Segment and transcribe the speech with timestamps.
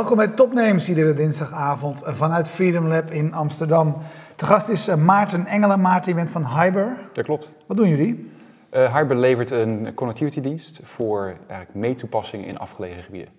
[0.00, 3.96] Welkom bij Topnames, iedere dinsdagavond vanuit Freedom Lab in Amsterdam.
[4.36, 5.80] De gast is eh, Maarten Engelen.
[5.80, 6.96] Maarten, je bent van Hyber.
[7.12, 7.52] Dat klopt.
[7.66, 8.30] Wat doen jullie?
[8.72, 13.32] Uh, Hyber levert een connectivity dienst voor eigenlijk meetoepassingen in afgelegen gebieden.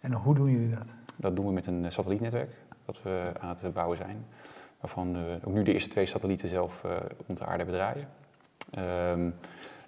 [0.00, 0.94] En hoe doen jullie dat?
[1.16, 2.50] Dat doen we met een eh, satellietnetwerk
[2.84, 4.26] dat we aan het bouwen zijn.
[4.80, 6.92] Waarvan we ook nu de eerste twee satellieten zelf uh,
[7.26, 8.08] rond de aarde hebben draaien.
[9.12, 9.34] Um,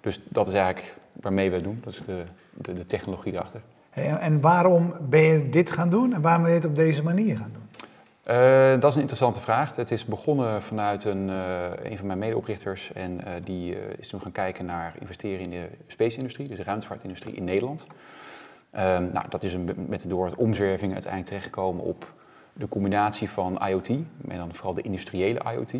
[0.01, 1.79] dus dat is eigenlijk waarmee we het doen.
[1.83, 3.61] Dat is de, de, de technologie erachter.
[4.03, 7.37] En waarom ben je dit gaan doen en waarom ben je het op deze manier
[7.37, 7.57] gaan doen?
[8.35, 9.75] Uh, dat is een interessante vraag.
[9.75, 14.21] Het is begonnen vanuit een, uh, een van mijn medeoprichters en uh, die is toen
[14.21, 17.85] gaan kijken naar investeren in de space-industrie, dus de ruimtevaartindustrie in Nederland.
[18.73, 22.13] Um, nou, dat is een, met door het omzwerving uiteindelijk terechtgekomen op
[22.53, 25.73] de combinatie van IoT, en dan vooral de industriële IoT,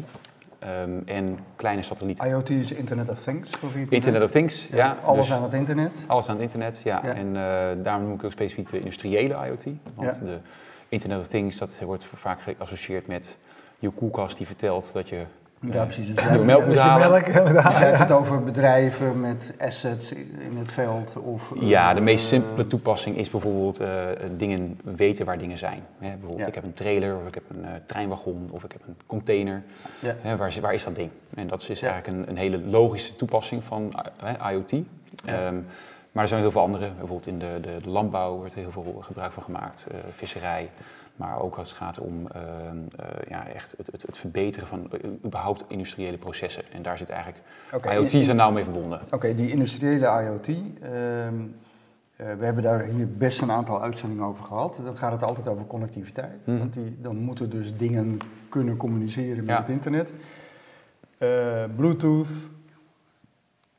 [0.63, 2.27] Um, en kleine satellieten.
[2.27, 3.49] IoT is Internet of Things?
[3.49, 4.77] Voor wie Internet of Things, ja.
[4.77, 5.91] ja alles dus aan het internet?
[6.07, 7.01] Alles aan het internet, ja.
[7.03, 7.13] ja.
[7.13, 9.65] En uh, daarom noem ik ook specifiek de industriële IoT.
[9.95, 10.37] Want de
[10.89, 13.37] Internet of Things, dat wordt vaak geassocieerd met
[13.79, 15.23] je koelkast die vertelt dat je
[15.59, 16.15] ja, precies.
[16.15, 17.09] Dus je melk moet halen.
[17.09, 21.17] Melk, je hebt het over bedrijven met assets in het veld?
[21.17, 23.87] Of, ja, de meest simpele toepassing is bijvoorbeeld uh,
[24.37, 25.83] dingen weten waar dingen zijn.
[25.97, 26.47] Hè, bijvoorbeeld, ja.
[26.47, 29.63] ik heb een trailer, of ik heb een uh, treinwagon, of ik heb een container.
[29.99, 30.15] Ja.
[30.21, 31.09] Hè, waar, waar, is dat ding?
[31.35, 33.93] En dat is eigenlijk een, een hele logische toepassing van
[34.23, 34.71] uh, IoT.
[34.71, 35.65] Um,
[36.11, 36.89] maar er zijn heel veel andere.
[36.89, 40.69] Bijvoorbeeld in de, de, de landbouw wordt er heel veel gebruik van gemaakt, visserij.
[41.19, 44.89] Maar ook als het gaat om uh, uh, ja, echt het, het, het, verbeteren van
[45.03, 46.63] uh, überhaupt industriële processen.
[46.71, 48.99] En daar zit eigenlijk okay, IoT zijn nauw mee verbonden.
[49.05, 50.47] Oké, okay, die industriële IoT.
[50.47, 51.35] Ehm,
[52.15, 54.79] we hebben daar hier best een aantal uitzendingen over gehad.
[54.83, 56.45] Dan gaat het altijd over connectiviteit.
[56.45, 56.57] Mm.
[56.57, 58.17] Want die, dan moeten dus dingen
[58.49, 59.59] kunnen communiceren met ja.
[59.59, 60.13] het internet.
[61.75, 62.27] Bluetooth,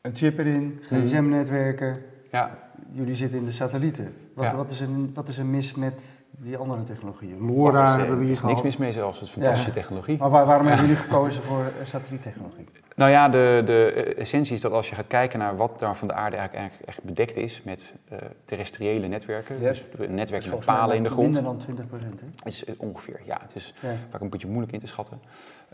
[0.00, 2.02] een chip erin, GSM-netwerken.
[2.30, 2.58] Ja.
[2.92, 4.14] Jullie zitten in de satellieten.
[4.34, 4.56] Wat, ja.
[4.56, 7.46] wat, is een, wat is er mis met die andere technologieën.
[7.46, 9.74] LoRa hebben we hier Er is niks mis mee zelfs, het is fantastische ja.
[9.74, 10.18] technologie.
[10.18, 12.68] Maar waar, waarom hebben jullie gekozen voor satelliettechnologie?
[12.96, 16.08] Nou ja, de, de essentie is dat als je gaat kijken naar wat daar van
[16.08, 21.02] de aarde eigenlijk echt bedekt is met uh, terrestriële netwerken, dus netwerken met palen in
[21.02, 21.26] de grond.
[21.26, 22.26] Minder dan 20 procent, hè?
[22.44, 23.38] Is ongeveer, ja.
[23.40, 23.88] Het is ja.
[24.10, 25.20] vaak een beetje moeilijk in te schatten.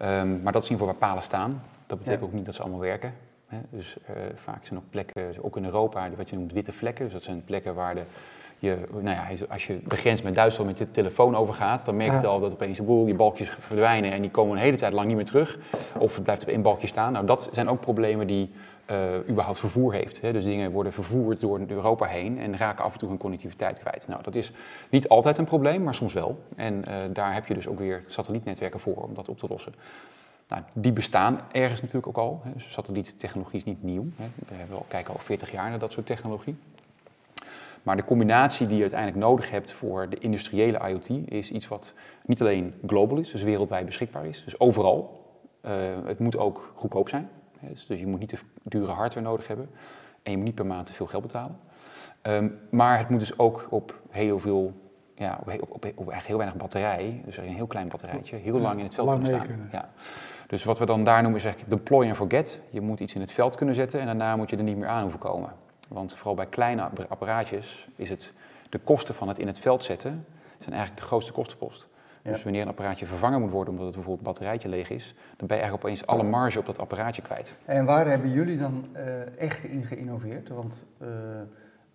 [0.03, 1.62] Um, maar dat is in ieder geval waar palen staan.
[1.87, 3.15] Dat betekent ook niet dat ze allemaal werken.
[3.47, 3.59] Hè?
[3.71, 7.04] Dus uh, vaak zijn ook plekken, ook in Europa, wat je noemt witte vlekken.
[7.04, 8.03] Dus dat zijn plekken waar de
[8.59, 12.12] je, nou ja, als je de grens met Duitsland met je telefoon overgaat, dan merk
[12.12, 12.27] je ja.
[12.27, 15.17] al dat opeens boel, je balkjes verdwijnen en die komen een hele tijd lang niet
[15.17, 15.59] meer terug.
[15.99, 17.12] Of het blijft op één balkje staan.
[17.12, 18.50] Nou, dat zijn ook problemen die
[18.91, 20.21] uh, überhaupt vervoer heeft.
[20.21, 20.33] Hè.
[20.33, 24.09] Dus dingen worden vervoerd door Europa heen en raken af en toe hun connectiviteit kwijt.
[24.09, 24.53] Nou, dat is
[24.91, 26.43] niet altijd een probleem, maar soms wel.
[26.56, 29.75] En uh, daar heb je dus ook weer satellietnetwerken voor om dat op te lossen.
[30.49, 32.41] Nou, die bestaan ergens natuurlijk ook al.
[32.45, 32.50] Hè.
[32.53, 34.06] Dus satelliettechnologie is niet nieuw.
[34.16, 34.27] Hè.
[34.69, 36.56] We al, kijken al 40 jaar naar dat soort technologie.
[37.86, 41.94] Maar de combinatie die je uiteindelijk nodig hebt voor de industriële IoT is iets wat
[42.24, 45.24] niet alleen global is, dus wereldwijd beschikbaar is, dus overal.
[45.66, 45.72] Uh,
[46.04, 47.28] het moet ook goedkoop zijn.
[47.60, 49.70] Dus, dus je moet niet te dure hardware nodig hebben
[50.22, 51.58] en je moet niet per maand te veel geld betalen.
[52.22, 54.72] Um, maar het moet dus ook op heel veel,
[55.14, 58.78] ja, op, op, op, eigenlijk heel weinig batterij, dus een heel klein batterijtje, heel lang
[58.78, 59.68] in het veld kunnen staan.
[59.72, 59.91] Ja.
[60.47, 62.60] Dus wat we dan daar noemen is eigenlijk deploy and forget.
[62.70, 64.88] Je moet iets in het veld kunnen zetten en daarna moet je er niet meer
[64.88, 65.53] aan hoeven komen.
[65.88, 68.32] Want vooral bij kleine apparaatjes is het
[68.69, 70.26] de kosten van het in het veld zetten
[70.58, 71.88] zijn eigenlijk de grootste kostenpost.
[72.22, 72.32] Ja.
[72.32, 75.56] Dus wanneer een apparaatje vervangen moet worden omdat het bijvoorbeeld batterijtje leeg is, dan ben
[75.56, 77.54] je eigenlijk opeens alle marge op dat apparaatje kwijt.
[77.64, 80.48] En waar hebben jullie dan uh, echt in geïnnoveerd?
[80.48, 81.08] Want uh,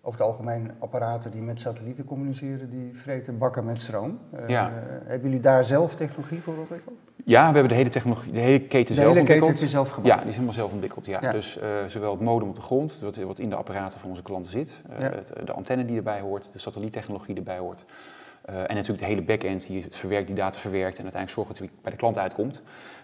[0.04, 4.18] over het algemeen apparaten die met satellieten communiceren, die vreten bakken met stroom.
[4.40, 4.70] Uh, ja.
[5.04, 6.94] Hebben jullie daar zelf technologie voor ontwikkeld?
[7.24, 9.52] Ja, we hebben de hele, technologie, de hele keten de zelf hele ontwikkeld.
[9.52, 10.06] Keten zelf gebouwd.
[10.06, 11.06] Ja, die is helemaal zelf ontwikkeld.
[11.06, 11.18] Ja.
[11.22, 11.32] ja.
[11.32, 14.22] Dus uh, zowel het modem op de grond, wat, wat, in de apparaten van onze
[14.22, 15.10] klanten zit, uh, ja.
[15.10, 17.84] het, de antenne die erbij hoort, de satelliettechnologie die erbij hoort.
[18.50, 21.58] Uh, en natuurlijk de hele backend die verwerkt, die data verwerkt en uiteindelijk zorgt dat
[21.58, 22.52] hij bij de klant uitkomt.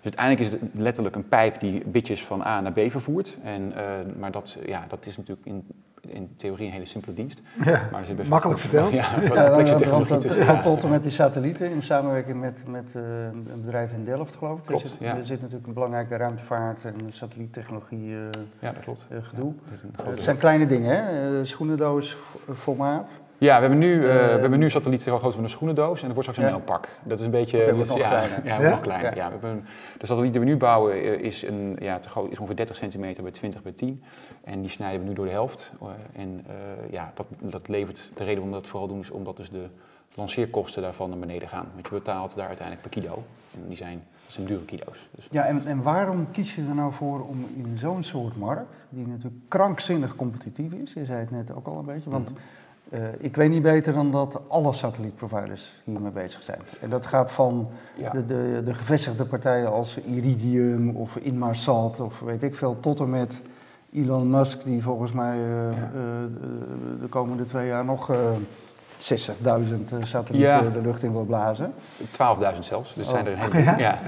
[0.02, 3.36] Dus uiteindelijk is het letterlijk een pijp die bitjes van A naar B vervoert.
[3.42, 3.72] En,
[4.18, 5.66] maar dat, ja, dat is natuurlijk in
[6.10, 7.40] in theorie een hele simpele dienst.
[7.64, 8.92] Ja, maar er zit best makkelijk verteld.
[8.92, 10.44] Ja, ja, complexe technologie want, tussen.
[10.44, 10.62] Ja.
[10.62, 14.58] Tot en met die satellieten in samenwerking met, met uh, een bedrijf in Delft, geloof
[14.58, 14.64] ik.
[14.64, 15.16] Klopt, er, zit, ja.
[15.16, 18.18] er zit natuurlijk een belangrijke ruimtevaart en satelliettechnologie uh,
[18.58, 19.06] ja, dat klopt.
[19.12, 19.52] Uh, gedoe.
[19.96, 21.44] Ja, het zijn kleine dingen, hè?
[21.44, 22.16] schoenendoos
[22.54, 23.10] formaat.
[23.38, 26.08] Ja, we hebben nu, uh, we hebben nu satellieten zo groot van een schoenendoos en
[26.08, 26.88] er wordt straks een melkpak.
[27.02, 27.62] Dat is een beetje...
[27.62, 28.44] Okay, dus, nog ja, kleiner.
[28.44, 28.70] Ja, ja?
[28.70, 29.16] nog kleiner.
[29.16, 29.26] Ja.
[29.26, 29.66] we hebben,
[29.98, 33.22] de satelliet die we nu bouwen is, een, ja, te groot, is ongeveer 30 centimeter
[33.22, 34.02] bij 20 bij 10.
[34.44, 35.72] En die snijden we nu door de helft.
[36.12, 39.36] En uh, ja, dat, dat levert, de reden waarom we dat vooral doen is omdat
[39.36, 39.66] dus de
[40.14, 41.66] lanceerkosten daarvan naar beneden gaan.
[41.74, 43.22] Want je betaalt daar uiteindelijk per kilo.
[43.54, 45.08] En die zijn, dat zijn dure kilo's.
[45.10, 45.28] Dus.
[45.30, 49.06] Ja, en, en waarom kies je er nou voor om in zo'n soort markt, die
[49.06, 52.28] natuurlijk krankzinnig competitief is, je zei het net ook al een beetje, want...
[52.28, 52.44] Mm -hmm.
[52.92, 56.58] Uh, ik weet niet beter dan dat alle satellietproviders hiermee bezig zijn.
[56.80, 57.68] En dat gaat van
[58.12, 63.10] de, de, de, gevestigde partijen als Iridium of Inmarsat of weet ik veel, tot en
[63.10, 63.40] met
[63.92, 65.44] Elon Musk, die volgens mij uh,
[65.92, 68.14] de, de, komende twee jaar nog 60.000
[69.98, 71.72] satellieten de lucht in wil blazen.
[72.00, 73.44] 12.000 zelfs, dus zijn er een oh.
[73.52, 73.78] heleboel.
[73.78, 73.98] Ja,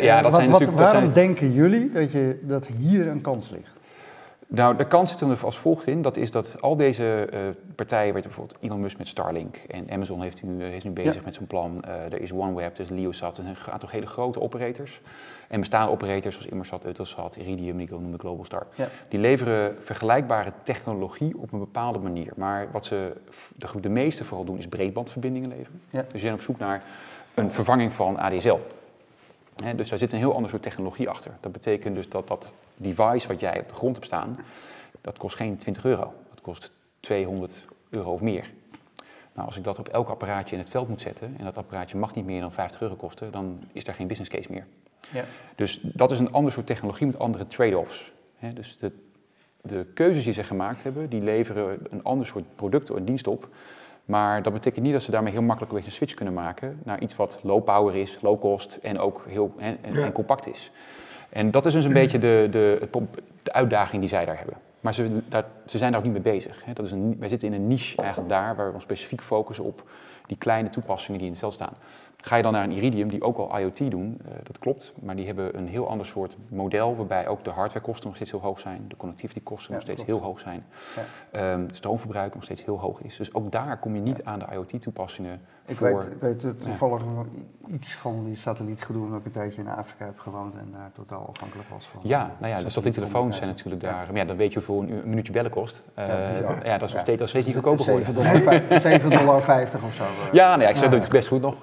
[0.00, 0.78] ja, dat zijn natuurlijk...
[0.78, 3.77] Waarom denken jullie dat, je, dat hier een kans ligt?
[4.50, 6.02] Nou, de kans zit er als volgt in.
[6.02, 7.40] Dat is dat al deze uh,
[7.74, 11.24] partijen, weet je, bijvoorbeeld Elon Musk met Starlink en Amazon heeft nu, is nu bezig
[11.24, 11.84] met zo'n plan.
[11.86, 15.00] Uh, er is OneWeb, er is Leosat, er zijn een aantal hele grote operators.
[15.48, 18.66] En bestaande operators zoals Immersat, Eutelsat, Iridium, die ik noemde Globalstar.
[18.74, 18.88] Ja.
[19.08, 22.32] Die leveren vergelijkbare technologie op een bepaalde manier.
[22.36, 23.12] Maar wat ze
[23.56, 25.80] de, de meeste vooral doen is breedbandverbindingen leveren.
[25.90, 26.02] Ja.
[26.02, 26.82] Dus ze zijn op zoek naar
[27.34, 28.58] een vervanging van ADSL.
[29.76, 31.30] dus daar zit een heel ander soort technologie achter.
[31.40, 34.38] Dat betekent dus dat dat device wat jij op de grond hebt staan,
[35.00, 36.14] dat kost geen 20 euro.
[36.30, 38.50] Dat kost 200 euro of meer.
[39.34, 41.96] Nou, als ik dat op elk apparaatje in het veld moet zetten en dat apparaatje
[41.96, 44.66] mag niet meer dan 50 euro kosten, dan is daar geen business case meer.
[45.10, 45.24] Ja.
[45.54, 48.12] Dus dat is een ander soort technologie met andere trade-offs.
[48.54, 48.92] Dus de,
[49.62, 53.48] de keuzes die ze gemaakt hebben, die leveren een ander soort product of dienst op.
[54.04, 57.16] Maar dat betekent niet dat ze daarmee heel makkelijk een switch kunnen maken naar iets
[57.16, 60.70] wat low power is, low cost en ook heel en, en compact is.
[61.28, 62.88] En dat is dus een beetje de, de,
[63.42, 64.56] de uitdaging die zij daar hebben.
[64.80, 66.64] Maar ze, daar, ze zijn daar ook niet mee bezig.
[66.74, 69.64] Dat is een, wij zitten in een niche eigenlijk daar waar we ons specifiek focussen
[69.64, 69.82] op
[70.26, 71.72] die kleine toepassingen die in het veld staan.
[72.22, 75.16] Ga je dan naar een Iridium, die ook al IoT doen, uh, dat klopt, maar
[75.16, 78.60] die hebben een heel ander soort model, waarbij ook de hardwarekosten nog steeds heel hoog
[78.60, 80.64] zijn, de connectivity-kosten nog steeds heel hoog zijn,
[81.32, 81.52] ja.
[81.52, 83.16] um, stroomverbruik nog steeds heel hoog is.
[83.16, 87.26] Dus ook daar kom je niet aan de IoT-toepassingen ik Weet, ik weet toevallig nog
[87.66, 91.26] iets van die satellietgedoe, omdat ik een tijdje in Afrika heb gewoond en daar totaal
[91.28, 92.00] afhankelijk was van.
[92.04, 94.06] Ja, nou ja, de satelliettelefoons zijn natuurlijk daar.
[94.06, 95.82] Maar ja, dan weet je hoeveel een, een minuutje bellen kost.
[95.98, 96.04] Uh,
[96.64, 98.24] ja, dat is nog steeds, dat steeds niet goedkoper geworden.
[98.24, 99.36] 7,50 dollar
[99.88, 100.02] of zo.
[100.02, 101.56] Uh, ja, nee, ik zeg dat best goed nog.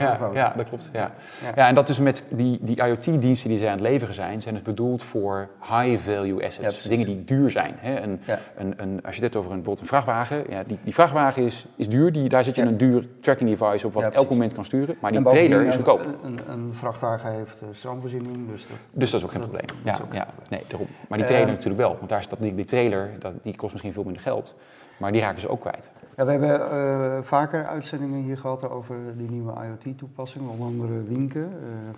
[0.00, 0.90] Ja, ja, dat klopt.
[0.92, 1.10] Ja.
[1.56, 1.68] Ja.
[1.68, 4.62] en dat is met die, die IoT-diensten die zij aan het leveren zijn, zijn dus
[4.62, 6.82] bedoeld voor high-value assets.
[6.82, 7.74] dingen die duur zijn.
[7.78, 8.00] Hè?
[8.00, 8.20] Een,
[8.56, 11.66] een, een, als je dit over een, bijvoorbeeld een vrachtwagen, ja, die, die vrachtwagen is,
[11.76, 14.64] is duur, die, daar zit je een duur tracking device op wat elk moment kan
[14.64, 14.96] sturen.
[15.00, 16.00] Maar die trailer is goedkoop.
[16.22, 19.64] Een, een, vrachtwagen heeft uh, stroomvoorziening, dus dat, dus dat is ook geen probleem.
[19.84, 20.88] Ja, ja, nee, daarom.
[21.08, 23.72] Maar die trailer uh, natuurlijk wel, want daar staat die, die trailer, dat, die kost
[23.72, 24.54] misschien veel minder geld.
[24.96, 25.90] Maar die raken ze ook kwijt.
[26.16, 30.50] Ja, we hebben uh, vaker uitzendingen hier gehad over die nieuwe IoT-toepassingen.
[30.50, 31.46] Onder andere Winke uh,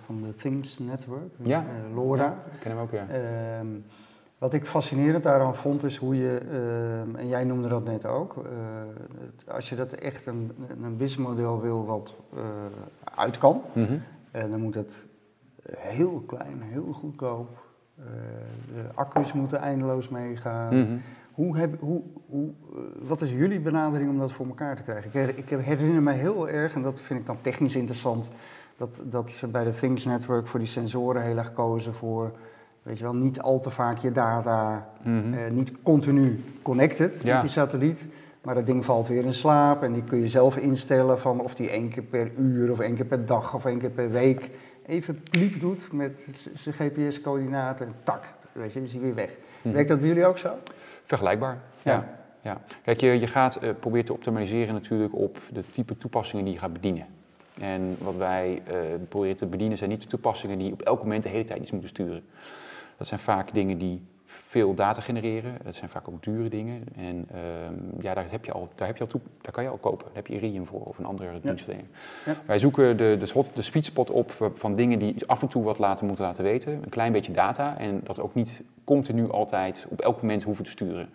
[0.05, 1.63] van de Things Network, ja.
[1.63, 2.23] Uh, LoRa.
[2.23, 3.07] Ja, kennen we ook, ja.
[3.13, 3.67] Ehm,
[4.37, 8.35] wat ik fascinerend daaraan vond is hoe je, uh, en jij noemde dat net ook,
[9.47, 10.51] als je dat echt een,
[10.83, 12.21] een businessmodel wil wat
[13.15, 14.01] uit kan, mm -hmm.
[14.31, 15.05] dan moet het
[15.77, 17.49] heel klein, heel goedkoop.
[18.73, 20.75] de accu's moeten eindeloos meegaan.
[20.75, 21.01] Mm -hmm.
[21.39, 22.49] Hoe heb, hoe, hoe,
[23.01, 25.37] wat is jullie benadering om dat voor elkaar te krijgen?
[25.37, 28.27] Ik, ik herinner me heel erg, en dat vind ik dan technisch interessant,
[28.77, 32.31] dat, dat ze bij de Things Network voor die sensoren heel erg kozen voor
[32.83, 37.49] Weet je wel, niet al te vaak je data, mm niet continu connected met die
[37.49, 38.07] satelliet.
[38.41, 41.55] Maar dat ding valt weer in slaap en die kun je zelf instellen van of
[41.55, 44.49] die één keer per uur of één keer per dag of één keer per week
[44.85, 47.93] even pliep doet met zijn GPS-coördinaten.
[48.03, 49.29] Tak, weet je, is hij weer weg.
[49.61, 50.49] Mm Werkt dat bij jullie ook zo?
[51.09, 52.07] Vergelijkbaar, ja.
[52.41, 52.61] ja.
[52.83, 56.59] Kijk, je, je gaat uh, proberen te optimaliseren natuurlijk op de type toepassingen die je
[56.59, 57.05] gaat bedienen.
[57.61, 58.73] En wat wij uh,
[59.09, 61.71] proberen te bedienen zijn niet de toepassingen die op elk moment de hele tijd iets
[61.71, 62.23] moeten sturen.
[62.97, 65.57] Dat zijn vaak dingen die veel data genereren.
[65.63, 66.83] Dat zijn vaak ook dure dingen.
[66.95, 67.27] En
[67.65, 69.77] um, ja, daar, heb je al, daar, heb je al toe, daar kan je al
[69.77, 70.05] kopen.
[70.05, 71.53] Daar heb je Iridium voor of een andere ja.
[72.25, 72.35] Ja.
[72.45, 75.79] Wij zoeken de, de, de sweet spot op van dingen die af en toe wat
[75.79, 76.73] laten moeten laten weten.
[76.73, 80.69] Een klein beetje data en dat ook niet continu altijd op elk moment hoeven te
[80.69, 81.09] sturen.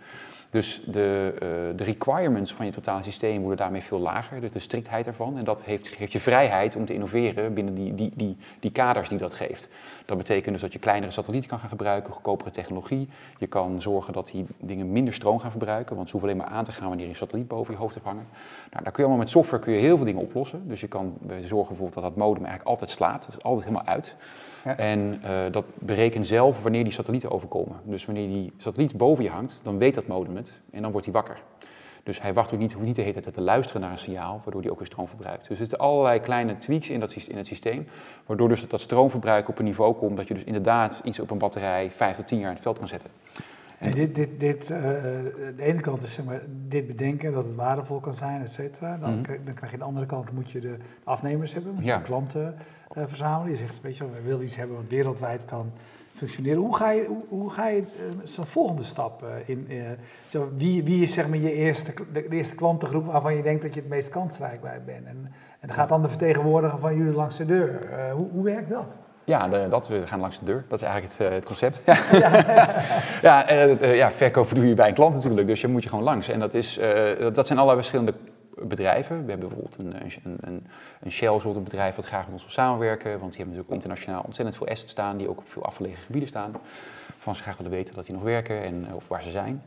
[0.51, 1.41] Dus de, uh,
[1.77, 5.39] de requirements van je totale systeem worden daarmee veel lager, dus de striktheid ervan.
[5.39, 9.19] En dat geeft je vrijheid om te innoveren binnen die, die, die, die kaders die
[9.19, 9.69] dat geeft.
[10.05, 13.09] Dat betekent dus dat je kleinere satellieten kan gaan gebruiken, goedkopere technologie.
[13.39, 16.57] Je kan zorgen dat die dingen minder stroom gaan verbruiken, want ze hoeven alleen maar
[16.57, 18.27] aan te gaan wanneer je een satelliet boven je hoofd hebt hangen.
[18.71, 20.69] Nou, daar kun je allemaal met software kun je heel veel dingen oplossen.
[20.69, 24.15] Dus je kan zorgen dat dat modem eigenlijk altijd slaapt, dat is altijd helemaal uit.
[24.65, 27.77] En uh, dat berekent zelf wanneer die satellieten overkomen.
[27.85, 31.07] Dus wanneer die satelliet boven je hangt, dan weet dat modem het en dan wordt
[31.07, 31.43] hij wakker.
[32.03, 34.41] Dus hij wacht ook niet, hoeft niet de hele tijd te luisteren naar een signaal,
[34.45, 35.41] waardoor hij ook weer stroom verbruikt.
[35.41, 37.87] Dus er zitten allerlei kleine tweaks in, dat, in het systeem,
[38.27, 41.39] waardoor dus dat stroomverbruik op een niveau komt dat je dus inderdaad iets op een
[41.39, 43.11] batterij 5 tot 10 jaar in het veld kan zetten.
[43.85, 44.79] En dit, dit, dit, uh,
[45.57, 48.97] de ene kant is zeg maar, dit bedenken dat het waardevol kan zijn, et cetera.
[48.97, 49.45] Dan, mhm.
[49.45, 52.55] dan krijg je de andere kant, moet je de afnemers hebben, moet je klanten
[52.97, 53.51] uh, verzamelen.
[53.51, 55.73] Je zegt, weet je we willen iets hebben wat wereldwijd kan.
[56.11, 56.59] functioneren.
[56.59, 57.83] Hoe ga je, hoe, hoe ga je
[58.23, 59.69] zo'n volgende stap in?
[60.29, 63.75] zo, wie, wie is zeg maar je eerste, de, eerste klantengroep waarvan je denkt dat
[63.75, 65.07] je het meest kansrijk bij bent?
[65.07, 68.11] En, en dan gaat dan de vertegenwoordiger van jullie langs de deur.
[68.13, 68.99] hoe, hoe werkt dat?
[69.25, 70.65] Ja, de, dat, we gaan langs de deur.
[70.69, 71.83] Dat is eigenlijk het, het concept.
[71.87, 71.99] Ja,
[73.23, 76.05] ja, uh, ja, verkopen doe je bij een klant natuurlijk, dus je moet je gewoon
[76.05, 76.29] langs.
[76.29, 76.81] En dat, is,
[77.33, 78.15] dat zijn allerlei verschillende
[78.59, 79.25] bedrijven.
[79.25, 80.67] We hebben bijvoorbeeld een, een, een,
[81.01, 84.23] een Shell, een bedrijf wat graag met ons wil samenwerken, want die hebben natuurlijk internationaal
[84.23, 86.53] ontzettend veel assets staan, die ook op veel afgelegen gebieden staan,
[87.19, 89.63] van ze graag willen weten dat die nog werken en of waar ze zijn.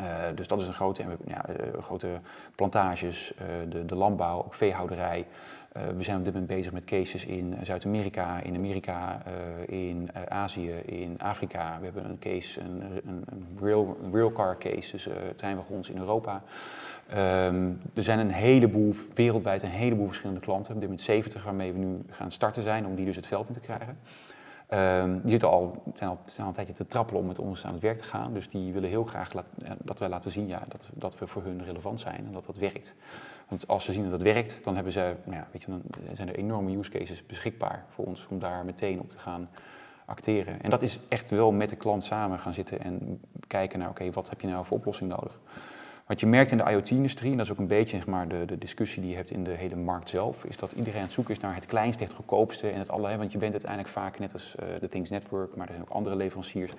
[0.00, 1.44] Uh, dus dat is een grote, ja,
[1.80, 2.08] grote
[2.54, 3.32] plantages,
[3.68, 5.26] de, de, landbouw, ook veehouderij.
[5.76, 9.22] Uh, we zijn op dit moment bezig met cases in Zuid-Amerika, in Amerika,
[9.66, 11.76] in Azië, in Afrika.
[11.78, 16.42] We hebben een case, een, een, een rail, railcar case, dus treinwagons in Europa.
[17.14, 20.74] Um, er zijn een heleboel, wereldwijd een heleboel verschillende klanten.
[20.74, 23.48] Op dit moment 70 waarmee we nu gaan starten zijn, om die dus het veld
[23.48, 23.98] in te krijgen.
[24.70, 27.82] Um, die zitten al, zijn al, een tijdje te trappelen om met ons aan het
[27.82, 28.32] werk te gaan.
[28.32, 29.32] Dus die willen heel graag
[29.78, 32.56] dat wij laten zien ja, dat, dat we voor hun relevant zijn en dat dat
[32.56, 32.94] werkt.
[33.48, 35.82] Want als ze zien dat dat werkt, dan, hebben ze, nou ja, weet je, dan
[36.12, 39.48] zijn er enorme use cases beschikbaar voor ons om daar meteen op te gaan
[40.04, 40.62] acteren.
[40.62, 44.10] En dat is echt wel met de klant samen gaan zitten en kijken naar, oké,
[44.10, 45.38] wat heb je nou voor oplossing nodig?
[46.06, 48.44] Wat je merkt in de IoT-industrie, en dat is ook een beetje zeg maar, de,
[48.44, 51.12] de, discussie die je hebt in de hele markt zelf, is dat iedereen aan het
[51.12, 53.16] zoeken is naar het kleinste, het goedkoopste en het alle.
[53.16, 55.94] Want je bent uiteindelijk vaak, net als uh, de Things Network, maar er zijn ook
[55.94, 56.72] andere leveranciers,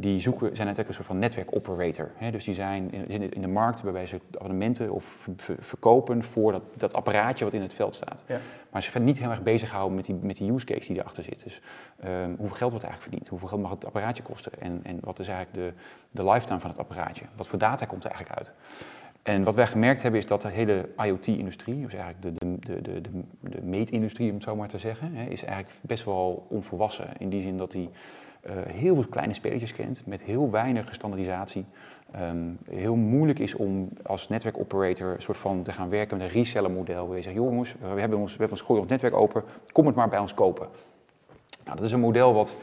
[0.00, 2.10] die zoeken, zijn eigenlijk een soort van netwerkoperator.
[2.30, 5.28] Dus die zijn in, in, de markt waarbij ze abonnementen of
[5.60, 8.24] verkopen voor dat, dat apparaatje wat in het veld staat.
[8.26, 8.38] Ja.
[8.70, 11.24] Maar ze zijn niet heel erg bezighouden met die, met die use case die erachter
[11.24, 11.44] zit.
[11.44, 11.60] Dus
[12.04, 13.28] um, hoeveel geld wordt eigenlijk verdiend?
[13.28, 14.52] Hoeveel geld mag het apparaatje kosten?
[14.58, 17.24] En, en wat is eigenlijk de, de lifetime van het apparaatje?
[17.36, 18.54] Wat voor data komt er eigenlijk uit?
[19.22, 23.00] En wat wij gemerkt hebben is dat de hele IoT-industrie, dus eigenlijk de, de, de,
[23.00, 27.08] de, de meetindustrie om het zo maar te zeggen, is eigenlijk best wel onvolwassen.
[27.18, 27.90] In die zin dat die
[28.68, 31.64] heel veel kleine spelletjes kent met heel weinig standaardisatie.
[32.20, 36.32] Um, heel moeilijk is om als netwerkoperator een soort van te gaan werken met een
[36.32, 37.06] reseller model.
[37.06, 39.42] Waar je zegt, jongens, we hebben ons, we hebben ons, gooi ons netwerk open,
[39.72, 40.68] kom het maar bij ons kopen.
[41.64, 42.56] Nou, dat is een model wat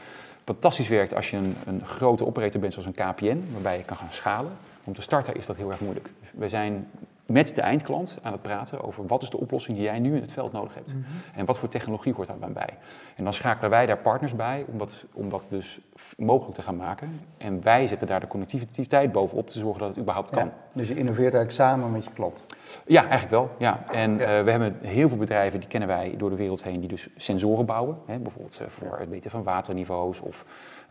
[0.44, 3.96] fantastisch werkt als je een, een grote operator bent zoals een KPN, waarbij je kan
[3.96, 4.52] gaan schalen.
[4.84, 6.08] Om te starten is dat heel erg moeilijk.
[6.30, 6.88] We zijn
[7.26, 10.20] met de eindklant aan het praten over wat is de oplossing die jij nu in
[10.20, 10.94] het veld nodig hebt.
[10.94, 11.04] Mhm.
[11.34, 12.78] En wat voor technologie hoort daarbij bij.
[13.16, 15.80] En dan schakelen wij daar partners bij om dat, om dat dus
[16.16, 17.20] mogelijk te gaan maken.
[17.38, 20.50] En wij zetten daar de connectiviteit bovenop te zorgen dat het überhaupt kan.
[20.72, 22.44] dus je innoveert eigenlijk samen met je klant?
[22.86, 23.50] Ja, eigenlijk wel.
[23.58, 23.84] Ja.
[23.92, 26.88] En eh, we hebben heel veel bedrijven, die kennen wij door de wereld heen, die
[26.88, 27.96] dus sensoren bouwen.
[28.06, 30.44] Hè, bijvoorbeeld uh, voor het meten van waterniveaus of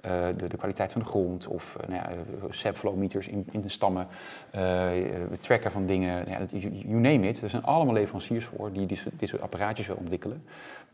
[0.06, 2.02] uh, de, de, kwaliteit van de grond of uh, nou
[2.84, 4.08] ja, meters in, in de stammen,
[5.32, 7.42] het tracken van dingen, ja, you, name it.
[7.42, 10.44] Er zijn allemaal leveranciers voor die dit, dit soort apparaatjes willen ontwikkelen.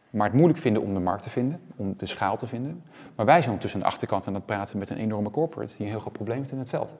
[0.09, 2.83] Maar het moeilijk vinden om de markt te vinden, om de schaal te vinden.
[3.15, 5.91] Maar wij zijn tussen de achterkant aan het praten met een enorme corporate die een
[5.91, 6.95] heel groot probleem heeft in het veld.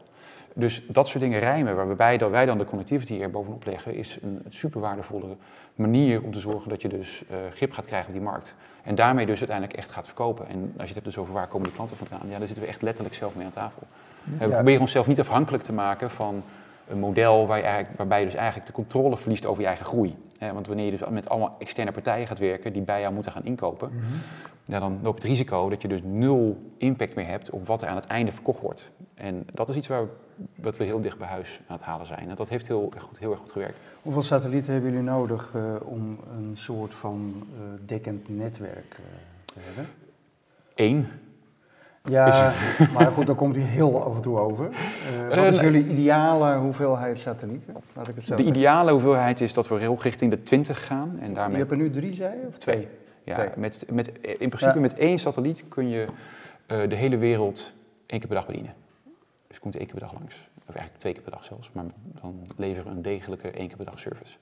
[0.53, 4.17] Dus dat soort dingen rijmen, waarbij wij, wij dan de connectivity er bovenop leggen, is
[4.21, 5.35] een super waardevolle
[5.75, 8.55] manier om te zorgen dat je dus uh, grip gaat krijgen op die markt.
[8.83, 10.47] En daarmee dus uiteindelijk echt gaat verkopen.
[10.47, 12.63] En als je het hebt dus over waar komen de klanten vandaan, ja, daar zitten
[12.63, 13.81] we echt letterlijk zelf mee aan tafel.
[14.39, 14.47] Ja.
[14.47, 16.43] We proberen onszelf niet afhankelijk te maken van
[16.91, 19.85] een model waar je eigenlijk, waarbij je dus eigenlijk de controle verliest over je eigen
[19.85, 20.15] groei.
[20.53, 23.45] want wanneer je dus met allemaal externe partijen gaat werken die bij jou moeten gaan
[23.45, 24.19] inkopen, mm -hmm.
[24.65, 27.81] ja, dan loop je het risico dat je dus nul impact meer hebt op wat
[27.81, 28.89] er aan het einde verkocht wordt.
[29.13, 30.05] En dat is iets waar
[30.55, 32.29] wat we heel dicht bij huis aan het halen zijn.
[32.29, 33.79] En dat heeft heel erg goed, heel erg goed gewerkt.
[34.01, 39.05] Hoeveel satellieten hebben jullie nodig uh, om een soort van uh, dekkend netwerk uh,
[39.45, 39.87] te hebben?
[40.75, 41.07] Eén.
[42.03, 42.53] Ja,
[42.93, 44.69] maar goed, dan komt hij heel af en toe over.
[45.29, 47.75] wat is jullie ideale hoeveelheid satellieten?
[47.93, 51.17] Laat ik het zo de ideale hoeveelheid is dat we heel richting de 20 gaan.
[51.19, 51.51] En daarmee...
[51.53, 52.47] Je hebt er nu drie, zei je?
[52.47, 52.87] Of twee?
[53.23, 53.49] Ja, twee.
[53.55, 54.79] Met, met, in principe ja.
[54.79, 56.05] met één satelliet kun je
[56.65, 57.73] de hele wereld
[58.05, 58.73] één keer per dag bedienen.
[59.47, 60.35] Dus komt één keer per dag langs.
[60.59, 61.85] Of eigenlijk twee keer per dag zelfs, maar
[62.21, 64.37] dan leveren we een degelijke één keer per dag service.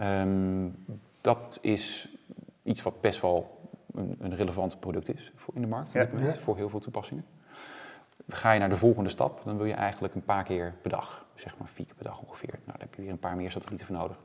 [0.00, 0.74] Um,
[1.20, 2.08] dat is
[2.62, 3.59] iets wat best wel
[3.94, 6.40] een, een relevant product is voor in de markt op dit moment, ja.
[6.40, 7.24] voor heel veel toepassingen.
[8.28, 11.26] Ga je naar de volgende stap, dan wil je eigenlijk een paar keer per dag,
[11.34, 12.50] zeg maar vier keer per dag ongeveer.
[12.50, 14.16] Nou, daar heb je weer een paar meer satellieten voor nodig.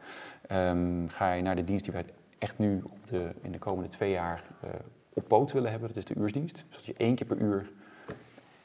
[0.52, 2.06] Um, ga je naar de dienst die wij
[2.38, 4.70] echt nu op de, in de komende twee jaar uh,
[5.14, 6.66] op poot willen hebben, dat is de uursdienst.
[6.68, 7.72] Dus dat je één keer per uur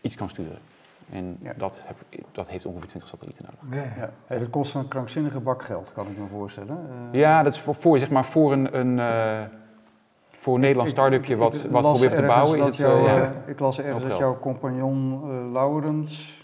[0.00, 0.58] iets kan sturen.
[1.10, 1.52] En ja.
[1.56, 1.96] dat, heb,
[2.32, 3.84] dat, heeft ongeveer 20 satellieten nodig.
[3.84, 4.38] Ja, ja.
[4.38, 6.78] dat kost een krankzinnige bak geld, kan ik me voorstellen.
[7.12, 9.42] Uh, ja, dat is voor, voor, zeg maar, voor een, een uh,
[10.40, 12.58] voor een Nederlands start-upje wat, wat probeert te bouwen.
[12.58, 16.38] Is het, jou, uh, ik las ergens dat jouw compagnon Laurens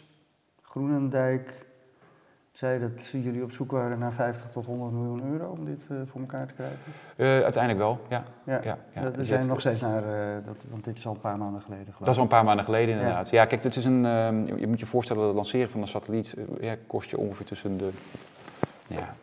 [0.63, 1.67] Groenendijk
[2.53, 5.99] zei dat jullie op zoek waren naar 50 tot 100 miljoen euro om dit uh,
[6.07, 6.79] voor elkaar te krijgen?
[7.17, 8.25] Uh, uiteindelijk wel, ja.
[8.45, 8.61] ja.
[8.63, 9.03] ja, ja.
[9.03, 11.87] Er zijn nog steeds naar, uh, dat, want dit is al een paar maanden geleden
[11.99, 13.31] Dat is al een paar maanden geleden inderdaad.
[13.31, 16.35] Ja, kijk, dit is een, uh, je moet je voorstellen, het lanceren van een satelliet
[16.87, 17.91] kost je ongeveer tussen de
[18.89, 19.15] ja,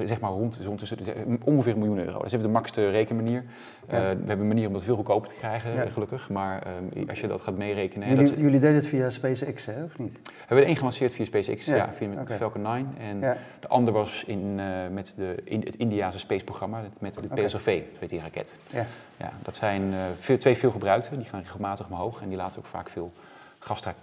[0.00, 0.98] uh, zeg maar rond, rond tussen,
[1.44, 2.12] ongeveer een miljoen euro.
[2.12, 3.42] Dat is even de makkelijkste rekenmanier.
[3.44, 5.88] Uh, we hebben een manier om dat veel goedkoper te krijgen, ja.
[5.88, 6.30] gelukkig.
[6.30, 6.66] Maar
[6.96, 8.08] um, als je dat gaat meerekenen...
[8.08, 10.12] Jullie, dat jullie deden het via SpaceX, hè, of niet?
[10.22, 12.36] We hebben er één gelanceerd via SpaceX, ja, ja via okay.
[12.36, 12.94] Falcon 9.
[13.00, 13.20] En
[13.60, 17.44] de ander was in, uh, met de, in het Indiase spaceprogramma, met de okay.
[17.44, 18.56] PSLV, zo heet die raket.
[18.72, 18.86] Ja.
[19.16, 22.22] Ja, dat zijn veel, twee veel gebruikte, die gaan regelmatig omhoog.
[22.22, 23.12] En die laten ook vaak veel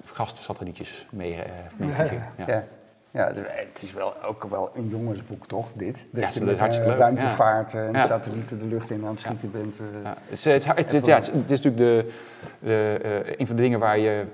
[0.05, 1.39] gastsatellietjes mee,
[1.77, 1.89] mee
[2.47, 2.63] ja.
[3.15, 5.99] Ja, het is wel ook wel een jongensboek, toch, dit?
[6.11, 6.99] Dat ja, je met hartstikke leuk.
[6.99, 8.05] ruimtevaart en ja.
[8.05, 9.79] satellieten de lucht in aan het schieten bent.
[9.79, 10.17] Uh, ja.
[10.27, 12.11] Het, is, het, het, het, ja, het, is natuurlijk de,
[12.59, 14.25] de uh, een van de dingen waar je...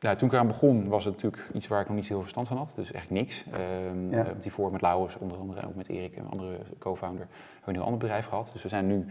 [0.00, 2.22] Nou, toen ik eraan begon, was het natuurlijk iets waar ik nog niet zo heel
[2.22, 2.72] veel verstand van had.
[2.74, 3.44] Dus echt niks.
[3.90, 4.26] Um, ja.
[4.40, 7.68] die voor met Laurens, onder andere, en ook met Erik, een andere co-founder, hebben we
[7.68, 8.50] een heel ander bedrijf gehad.
[8.52, 9.06] Dus we zijn nu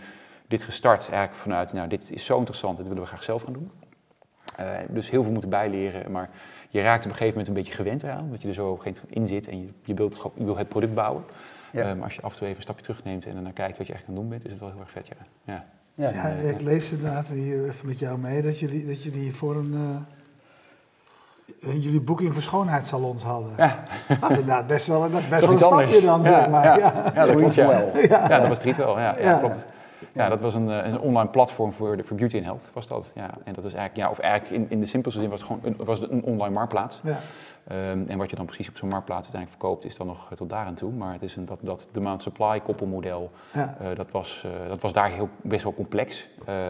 [0.47, 3.53] dit gestart eigenlijk vanuit, nou, dit is zo interessant, dit willen we graag zelf gaan
[3.53, 3.71] doen.
[4.59, 6.29] Uh, dus heel veel moeten bijleren, maar
[6.69, 8.95] je raakt op een gegeven moment een beetje gewend eraan, omdat je er zo geen
[9.09, 11.23] in zit en je, je, wilt, je wil het product bouwen.
[11.71, 11.83] Ja.
[11.83, 13.87] maar ehm, als je af en toe even een stapje terugneemt en dan kijkt wat
[13.87, 15.15] je echt aan het doen bent, is het wel heel erg vet, ja.
[15.43, 19.35] Ja, ja, ja ik lees inderdaad hier even met jou mee dat jullie, dat jullie
[19.35, 19.73] voor een...
[19.73, 19.97] Uh,
[21.83, 23.51] jullie boeking voor schoonheidssalons hadden.
[23.57, 23.83] Ja.
[24.07, 26.63] Dat is inderdaad best wel, dat is best wel een stapje dan, zeg maar.
[26.63, 27.11] Ja, ja.
[27.15, 27.97] ja dat klopt wel.
[27.97, 28.27] Ja.
[28.27, 29.37] dat was het wel, ja, ja.
[29.37, 29.65] klopt.
[30.13, 32.87] Ja, dat was een, eh, een online platform voor, de, voor beauty en health, was
[32.87, 33.11] dat.
[33.15, 35.49] Ja, en dat was eigenlijk, ja, of eigenlijk in, in de simpelste zin was het
[35.49, 37.01] gewoon een, was het een online marktplaats.
[37.03, 37.17] Ja.
[37.71, 40.49] Um, en wat je dan precies op zo'n marktplaats uiteindelijk verkoopt, is dan nog tot
[40.49, 40.91] daar aan toe.
[40.91, 43.77] Maar het is een, dat, dat demand supply koppelmodel, ja.
[43.81, 46.27] uh, dat, was, uh, dat was daar heel, best wel complex.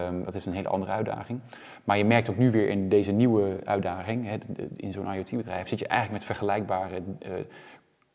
[0.08, 1.40] Um, dat is een hele andere uitdaging.
[1.84, 4.38] Maar je merkt ook nu weer in deze nieuwe uitdaging, hè,
[4.76, 7.32] in zo'n IoT-bedrijf, zit je eigenlijk met vergelijkbare uh,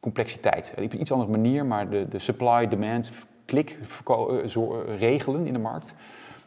[0.00, 0.74] complexiteit.
[0.76, 3.10] Op een iets andere manier, maar de, de supply-demand
[3.44, 3.78] klik
[4.98, 5.94] regelen in de markt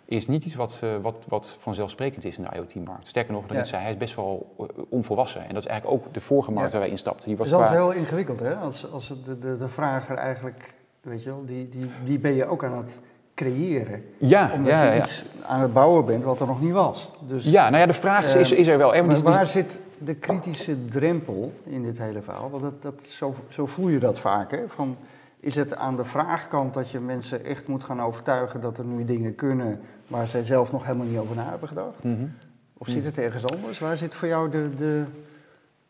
[0.05, 3.07] is niet iets wat, uh, wat, wat vanzelfsprekend is in de IoT-markt.
[3.07, 3.63] Sterker nog, dan ja.
[3.63, 4.55] zei, hij is best wel
[4.89, 5.41] onvolwassen.
[5.41, 6.71] En dat is eigenlijk ook de vorige markt ja.
[6.71, 7.27] waar wij instapten.
[7.27, 7.75] Die was dat is qua...
[7.75, 8.55] heel ingewikkeld, hè?
[8.55, 12.45] Als, als de, de, de vrager eigenlijk, weet je wel, die, die, die ben je
[12.45, 12.99] ook aan het
[13.35, 14.03] creëren.
[14.17, 17.09] Ja, omdat ja, je iets aan het bouwen bent wat er nog niet was.
[17.27, 19.03] Dus, ja, nou ja, de vraag is, is, is er wel.
[19.03, 22.49] Maar waar zit de kritische drempel in dit hele verhaal?
[22.49, 24.63] Want dat, dat, zo, zo voel je dat vaak, hè?
[24.67, 24.97] Van,
[25.39, 29.05] is het aan de vraagkant dat je mensen echt moet gaan overtuigen dat er nu
[29.05, 32.03] dingen kunnen waar zij zelf nog helemaal niet over na hebben gedacht?
[32.03, 32.33] Mm -hmm.
[32.77, 33.79] Of zit het ergens anders?
[33.79, 35.03] Waar zit voor jou de, de,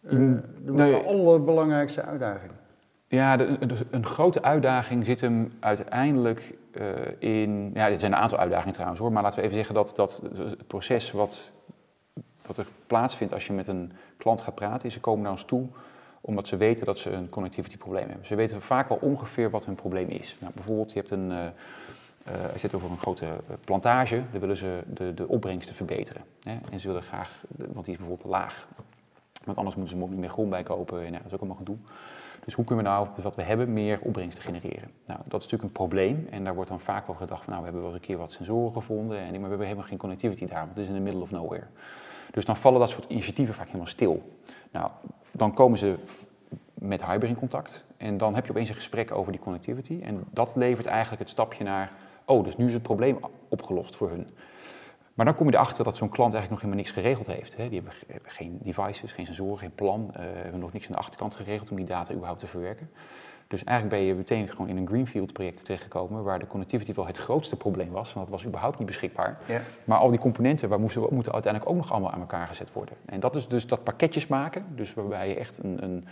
[0.02, 0.12] uh,
[0.66, 0.96] de nee.
[0.96, 2.52] allerbelangrijkste uitdaging?
[3.08, 6.84] Ja, de, de, een grote uitdaging zit hem uiteindelijk uh,
[7.20, 7.72] in.
[7.74, 10.22] Ja, dit zijn een aantal uitdagingen trouwens hoor, maar laten we even zeggen dat, dat
[10.36, 11.52] het proces wat,
[12.46, 15.46] wat er plaatsvindt als je met een klant gaat praten, is ze komen naar ons
[15.46, 15.68] toe
[16.28, 18.26] omdat ze weten dat ze een connectivity probleem hebben.
[18.26, 20.38] Ze weten vaak wel ongeveer wat hun probleem is.
[20.40, 21.46] Nou, bijvoorbeeld, je hebt een, uh,
[22.64, 23.26] uh, over een grote
[23.64, 26.22] plantage, dan willen ze de, de opbrengsten verbeteren.
[26.44, 26.58] Hè?
[26.72, 28.68] En ze willen graag, want die is bijvoorbeeld te laag.
[29.44, 31.40] Want anders moeten ze er niet meer grond bij kopen en ja, dat is ook
[31.40, 31.78] allemaal gedoe.
[32.46, 34.92] Dus hoe kunnen we nou, dus wat we hebben, meer opbrengsten genereren?
[35.06, 37.60] Nou, dat is natuurlijk een probleem en daar wordt dan vaak wel gedacht van, nou,
[37.60, 40.46] we hebben wel eens een keer wat sensoren gevonden, en, maar we hebben geen connectivity
[40.46, 41.66] daar, want het is in the middle of nowhere.
[42.32, 44.40] Dus dan vallen dat soort initiatieven vaak helemaal stil.
[44.72, 44.92] Nou,
[45.38, 45.96] dan komen ze
[46.74, 47.84] met Hyber in contact.
[47.98, 50.00] En dan heb je opeens een gesprek over die connectivity.
[50.04, 51.92] En dat levert eigenlijk het stapje naar,
[52.26, 53.20] oh, dus nu is het probleem
[53.50, 54.30] opgelost voor hun.
[55.14, 57.58] Maar dan kom je erachter dat zo'n klant eigenlijk nog helemaal niks geregeld heeft.
[57.58, 57.70] Hè.
[57.70, 60.12] Die hebben geen devices, geen sensoren, geen plan.
[60.12, 62.90] Uh, hebben nog niks aan de achterkant geregeld om die data überhaupt te verwerken.
[63.48, 67.06] Dus eigenlijk ben je meteen gewoon in een greenfield project terechtgekomen waar de connectivity wel
[67.06, 69.40] het grootste probleem was, want dat was überhaupt niet beschikbaar.
[69.46, 69.62] Ja.
[69.84, 72.96] Maar al die componenten waar moesten, moeten uiteindelijk ook nog allemaal aan elkaar gezet worden.
[73.06, 76.06] En dat is dus dat pakketjes maken, dus waarbij je echt een, een,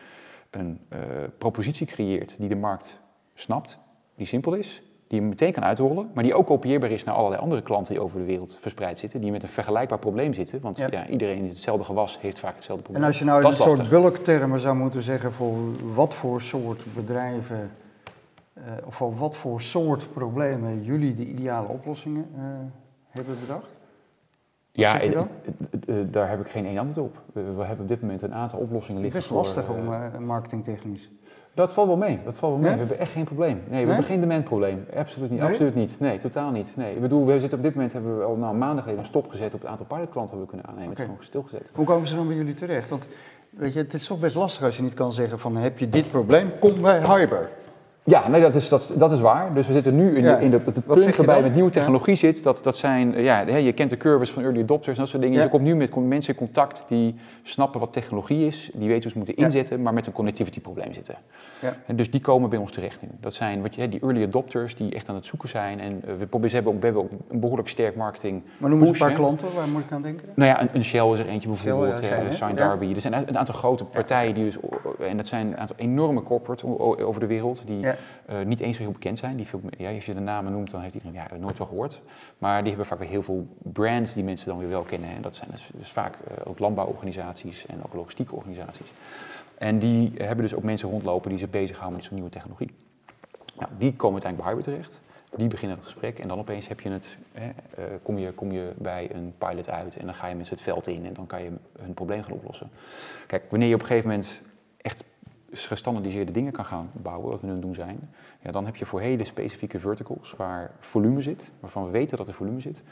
[0.50, 1.00] een uh,
[1.38, 3.02] propositie creëert die de markt
[3.34, 3.78] snapt,
[4.15, 7.41] die simpel is, die je meteen kan uitrollen, maar die ook kopieerbaar is naar allerlei
[7.41, 10.62] andere klanten die over de wereld verspreid zitten, die met een vergelijkbaar probleem zitten.
[10.62, 11.08] Want ja.
[11.08, 13.04] iedereen in hetzelfde gewas heeft vaak hetzelfde probleem.
[13.04, 15.56] En als je nou een soort bulktermen zou moeten zeggen voor
[15.94, 17.72] wat voor soort bedrijven
[18.54, 22.41] uh, of voor wat voor soort problemen jullie de ideale oplossingen uh,
[23.10, 23.68] hebben bedacht?
[24.72, 25.02] Ja,
[26.06, 27.22] daar heb ik geen één antwoord op.
[27.34, 29.22] We hebben op dit moment een aantal oplossingen liggen.
[29.22, 31.10] Het is best lastig om marketingtechnisch.
[31.56, 32.20] Dat valt wel mee.
[32.24, 32.72] Dat valt wel mee.
[32.72, 33.62] We hebben echt geen probleem.
[33.70, 34.86] Nee, we hebben geen demandprobleem.
[34.98, 35.41] Absoluut niet.
[35.41, 36.00] Absoluut niet.
[36.00, 36.72] Nee, totaal niet.
[36.76, 36.96] Nee.
[36.96, 39.30] Ik bedoel, we zitten op dit moment hebben we al nou, maanden geleden een stop
[39.30, 40.91] gezet op het aantal pilotklanten we kunnen aannemen.
[40.91, 41.06] Okay.
[41.06, 41.70] Het is gewoon stilgezet.
[41.74, 42.89] Hoe komen ze dan bij jullie terecht?
[42.89, 43.04] Want
[43.50, 45.89] weet je, het is toch best lastig als je niet kan zeggen van heb je
[45.89, 47.50] dit probleem, kom bij Hyber.
[48.08, 49.54] Ja, nee, dat, is, dat, dat is waar.
[49.54, 52.44] Dus we zitten nu in, de, in de, de punt waarbij met nieuwe technologie zit.
[52.44, 55.41] Dat, dat zijn, ja, je kent de curves van early adopters en dat soort dingen.
[55.41, 59.12] Je komt nu met mensen in contact die snappen wat technologie is, die weten hoe
[59.12, 61.15] ze moeten inzetten, maar met een connectivity probleem zitten.
[61.86, 63.08] En dus die komen bij ons terecht nu.
[63.20, 65.80] Dat zijn wat je, die early adopters die echt aan het zoeken zijn.
[65.80, 68.44] En uh, we, proberen, hebben ook, we hebben ook een behoorlijk sterk marketing.
[68.58, 70.28] Maar noem eens een paar klanten, waar moet ik aan denken?
[70.36, 72.94] Nou ja, een, een Shell is er eentje bijvoorbeeld, Shell, ja, Sign Darby.
[72.94, 74.58] Er zijn een aantal grote partijen die dus,
[75.00, 77.86] en dat zijn een aantal enorme corporates over de wereld, die
[78.29, 79.38] uh, niet eens zo heel bekend zijn.
[79.38, 82.01] Die veel, ja, als je de namen noemt, dan heeft iedereen ja, nooit wel gehoord.
[82.38, 85.10] Maar die hebben vaak weer heel veel brands die mensen dan weer wel kennen.
[85.10, 88.91] En dat zijn dus, dus vaak uh, ook landbouworganisaties en ook logistieke organisaties.
[89.58, 92.71] En die hebben dus ook mensen rondlopen die zich bezighouden met zo'n nieuwe technologie.
[93.60, 95.01] Nou, die komen uiteindelijk bij Harbor terecht.
[95.36, 98.51] Die beginnen het gesprek en dan opeens heb je het, hè, uh, kom, je, kom
[98.51, 101.27] je bij een pilot uit en dan ga je met het veld in en dan
[101.27, 102.69] kan je hun probleem gaan oplossen.
[103.27, 104.41] Kijk, wanneer je op een gegeven moment
[104.81, 105.03] echt
[105.56, 108.10] gestandardiseerde dingen kan gaan bouwen, wat we nu doen zijn,
[108.41, 112.28] ja, dan heb je voor hele specifieke verticals waar volume zit, waarvan we weten dat
[112.28, 112.84] er volume zit,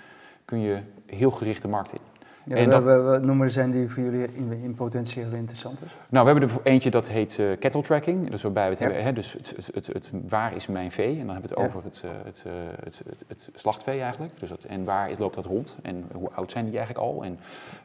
[0.45, 1.99] kun je heel gericht de markt in.
[2.45, 5.95] Ja, en dat, we, noemen zijn die voor jullie in, in potentieel interessant is?
[6.09, 8.29] Nou, we hebben er eentje dat heet uh, kettle tracking.
[8.29, 11.19] Dus waarbij we het hebben, hè, dus het, het, het, waar is mijn vee?
[11.19, 12.45] En dan hebben we het over het, het,
[12.83, 14.39] het, het, slachtvee eigenlijk.
[14.39, 15.75] Dus dat, en waar loopt dat rond?
[15.81, 17.23] En hoe oud zijn die eigenlijk al?
[17.23, 17.39] En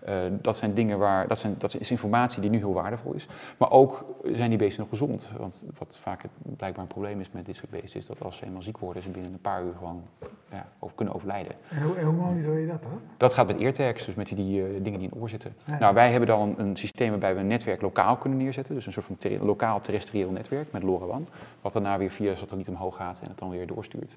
[0.09, 3.27] uh, dat zijn dingen waar, dat, zijn, dat is informatie die nu heel waardevol is.
[3.57, 5.31] Maar ook zijn die beesten nog gezond?
[5.38, 8.37] Want wat vaak het, blijkbaar een probleem is met dit soort beesten, is dat als
[8.37, 10.03] ze eenmaal ziek worden, ze binnen een paar uur gewoon
[10.51, 11.53] ja, over kunnen overlijden.
[11.68, 13.01] En hoe, en hoe monitor je dat dan?
[13.16, 15.54] Dat gaat met eartags, dus met die, die uh, dingen die in oor zitten.
[15.80, 18.74] Nou, wij hebben dan een, een, systeem waarbij we een netwerk lokaal kunnen neerzetten.
[18.74, 21.28] Dus een soort van ter lokaal terrestrieel netwerk met LoRaWAN.
[21.61, 24.16] Wat daarna weer via satelliet omhoog gaat en het dan weer doorstuurt.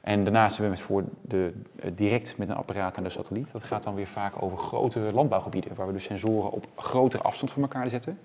[0.00, 1.52] En daarnaast hebben we met voor de,
[1.84, 3.52] uh, direct met een apparaat aan de satelliet.
[3.52, 5.74] Dat gaat dan weer vaak over grotere landbouwgebieden.
[5.74, 8.18] Waar we dus sensoren op grotere afstand van elkaar zetten.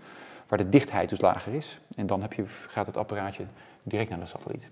[0.47, 1.79] Waar de dichtheid dus lager is.
[1.95, 3.43] En dan heb je, gaat het apparaatje
[3.83, 4.69] direct naar de satelliet.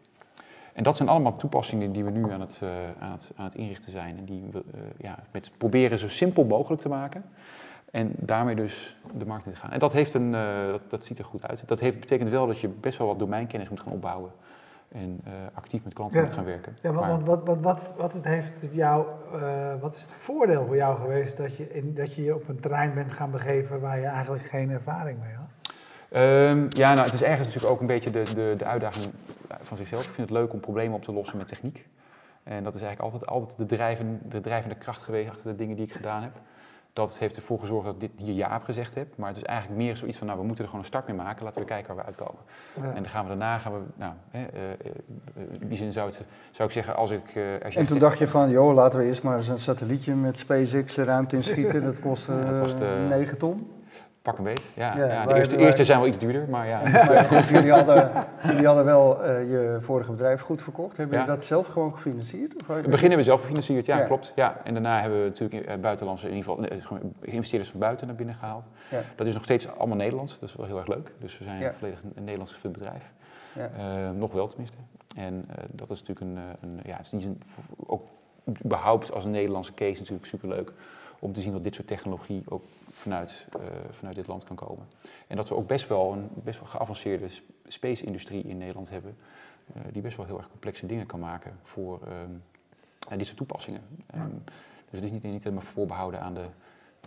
[0.75, 3.55] En dat zijn allemaal toepassingen die we nu aan het, uh, aan het, aan het
[3.55, 4.17] inrichten zijn.
[4.17, 7.23] En die we uh, ja, met proberen zo simpel mogelijk te maken.
[7.91, 9.71] En daarmee dus de markt in te gaan.
[9.71, 11.67] En dat, heeft een, uh, dat, dat ziet er goed uit.
[11.67, 14.31] Dat heeft, betekent wel dat je best wel wat domeinkennis moet gaan opbouwen.
[14.91, 16.25] En actief met klanten ja.
[16.25, 16.77] moet gaan werken.
[16.81, 19.05] Ja, want, wat, wat, wat, wat, het heeft jou,
[19.81, 22.59] wat is het voordeel voor jou geweest dat je, in, dat je je op een
[22.59, 25.44] terrein bent gaan begeven waar je eigenlijk geen ervaring mee had?
[26.15, 29.05] Um, ja, nou, het is ergens natuurlijk ook een beetje de, de, de uitdaging
[29.61, 30.07] van zichzelf.
[30.07, 31.87] Ik vind het leuk om problemen op te lossen met techniek.
[32.43, 35.75] En dat is eigenlijk altijd, altijd de, drijven, de drijvende kracht geweest achter de dingen
[35.75, 36.31] die ik gedaan heb.
[36.93, 39.17] Dat heeft ervoor gezorgd dat ik dit hier ja op gezegd heb.
[39.17, 41.15] Maar het is eigenlijk meer zoiets van, nou, we moeten er gewoon een start mee
[41.15, 41.43] maken.
[41.43, 42.41] Laten we kijken waar we uitkomen.
[42.75, 42.83] Ja.
[42.83, 46.25] En dan gaan we daarna, gaan we, nou, hè, uh, in die zin zou, het,
[46.51, 47.35] zou ik zeggen, als ik...
[47.35, 49.59] Uh, als je en toen dacht je van, joh, laten we eerst maar eens een
[49.59, 51.83] satellietje met SpaceX de ruimte inschieten.
[51.83, 53.74] Dat kost uh, dat de, 9 ton.
[54.25, 54.97] Pak een beet, ja.
[54.97, 56.81] ja, ja de eerste, wij, eerste zijn wel iets duurder, maar ja.
[57.07, 58.11] maar goed, jullie, hadden,
[58.43, 60.97] jullie hadden wel uh, je vorige bedrijf goed verkocht.
[60.97, 62.55] Hebben jullie dat zelf gewoon gefinancierd?
[62.55, 64.31] Of in het begin hebben we zelf gefinancierd, ja, klopt.
[64.35, 64.61] Ja.
[64.63, 68.35] En daarna hebben we natuurlijk uh, buitenlandse, in ieder geval investeerders van buiten naar binnen
[68.35, 68.65] gehaald.
[69.15, 71.11] Dat is nog steeds allemaal Nederlands, dat is wel heel erg leuk.
[71.19, 73.11] Dus we zijn een volledig een Nederlands gefund bedrijf.
[73.57, 73.63] Uh,
[74.17, 74.77] nog wel tenminste.
[75.15, 77.41] En dat is natuurlijk een, een ja, het is niet een,
[77.85, 78.03] ook
[78.65, 80.71] überhaupt als een Nederlandse case natuurlijk superleuk
[81.19, 82.63] om te zien dat dit soort technologie ook
[83.05, 84.85] vanuit, uh, vanuit dit land kan komen.
[85.27, 87.27] En dat we ook best wel een best wel geavanceerde
[87.67, 89.17] space-industrie in Nederland hebben,
[89.75, 92.43] uh, die best wel heel erg complexe dingen kan maken voor um,
[93.17, 93.81] dit soort toepassingen.
[94.15, 94.43] Um,
[94.89, 96.45] dus het is niet, niet helemaal voorbehouden aan de,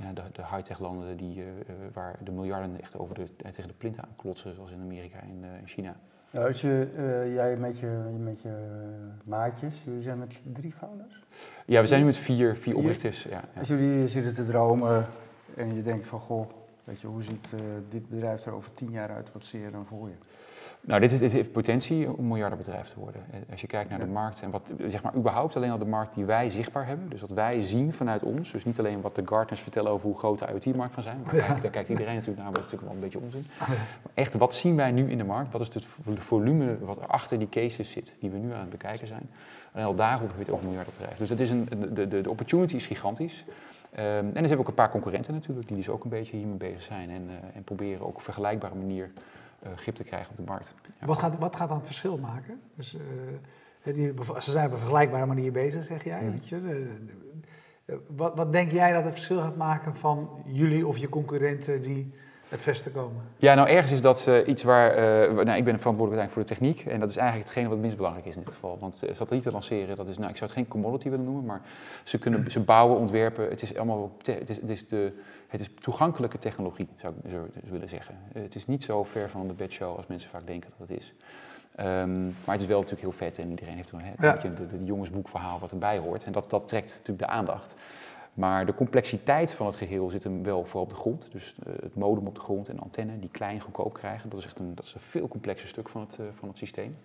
[0.02, 1.44] ja, de, de high-tech landen die, uh,
[1.92, 5.44] waar de miljarden echt over de, tegen de plint aan klotsen, zoals in Amerika en
[5.60, 5.96] in China.
[6.30, 8.54] Ja, als je, uh, jij met je, met je
[9.24, 11.24] maatjes, jullie zijn met drie founders?
[11.66, 12.76] Ja, we zijn nu met vier, vier, vier?
[12.76, 13.22] oprichters.
[13.22, 13.58] Ja, ja.
[13.58, 15.06] Als jullie zitten te dromen
[15.58, 16.50] en je denkt van, goh,
[16.84, 19.32] weet je, hoe ziet uh, dit bedrijf er over tien jaar uit?
[19.32, 20.14] Wat zie je dan voor je?
[20.80, 23.22] Nou, dit, dit heeft potentie om een miljardenbedrijf te worden.
[23.50, 24.04] Als je kijkt naar ja.
[24.04, 27.08] de markt en wat, zeg maar, überhaupt alleen al de markt die wij zichtbaar hebben,
[27.08, 30.18] dus wat wij zien vanuit ons, dus niet alleen wat de Gartners vertellen over hoe
[30.18, 31.46] groot de IoT-markt kan zijn, maar ja.
[31.46, 33.46] kijk, daar kijkt iedereen natuurlijk naar, maar dat is natuurlijk wel een beetje onzin.
[34.02, 35.52] Maar echt, wat zien wij nu in de markt?
[35.52, 35.86] Wat is het
[36.18, 39.30] volume wat er achter die cases zit, die we nu aan het bekijken zijn?
[39.72, 41.18] En al daarop heb je het over een miljardenbedrijf.
[41.18, 43.44] Dus dat is een, de, de, de opportunity is gigantisch.
[43.92, 46.36] Um, en dus hebben we ook een paar concurrenten natuurlijk, die dus ook een beetje
[46.36, 49.10] hiermee bezig zijn en, uh, en proberen ook op een vergelijkbare manier
[49.66, 50.74] uh, grip te krijgen op de markt.
[51.00, 51.06] Ja.
[51.06, 52.60] Wat, gaat, wat gaat dan het verschil maken?
[52.74, 53.00] Dus, uh,
[53.80, 53.96] het,
[54.44, 56.22] ze zijn op een vergelijkbare manier bezig, zeg jij.
[56.22, 56.30] Mm.
[56.30, 56.86] Weet je?
[58.16, 62.12] wat, wat denk jij dat het verschil gaat maken van jullie of je concurrenten die
[62.48, 63.22] het vesten komen?
[63.36, 64.90] Ja, nou ergens is dat uh, iets waar,
[65.28, 67.82] uh, nou, ik ben verantwoordelijk voor de techniek en dat is eigenlijk hetgene wat het
[67.82, 68.76] minst belangrijk is in dit geval.
[68.80, 71.60] Want uh, satellieten lanceren, dat is, nou, ik zou het geen commodity willen noemen, maar
[72.02, 73.48] ze kunnen ze bouwen, ontwerpen.
[73.48, 75.12] Het is allemaal, het is, het is, de,
[75.48, 78.18] het is toegankelijke technologie, zou ik zo willen zeggen.
[78.32, 81.14] Het is niet zo ver van de bedshow als mensen vaak denken dat het is.
[81.74, 84.66] Ehm, maar het is wel natuurlijk heel vet en iedereen heeft een, hè, beetje de,
[84.66, 86.24] de jongensboekverhaal wat erbij hoort.
[86.24, 87.74] En dat, dat trekt natuurlijk de aandacht.
[88.38, 91.28] Maar de complexiteit van het geheel zit hem wel vooral op de grond.
[91.30, 94.30] Dus uh, het modem op de grond en de antenne die klein goedkoop krijgen.
[94.30, 96.58] Dat is echt een, dat is een veel complexer stuk van het, uh, van het
[96.58, 96.96] systeem.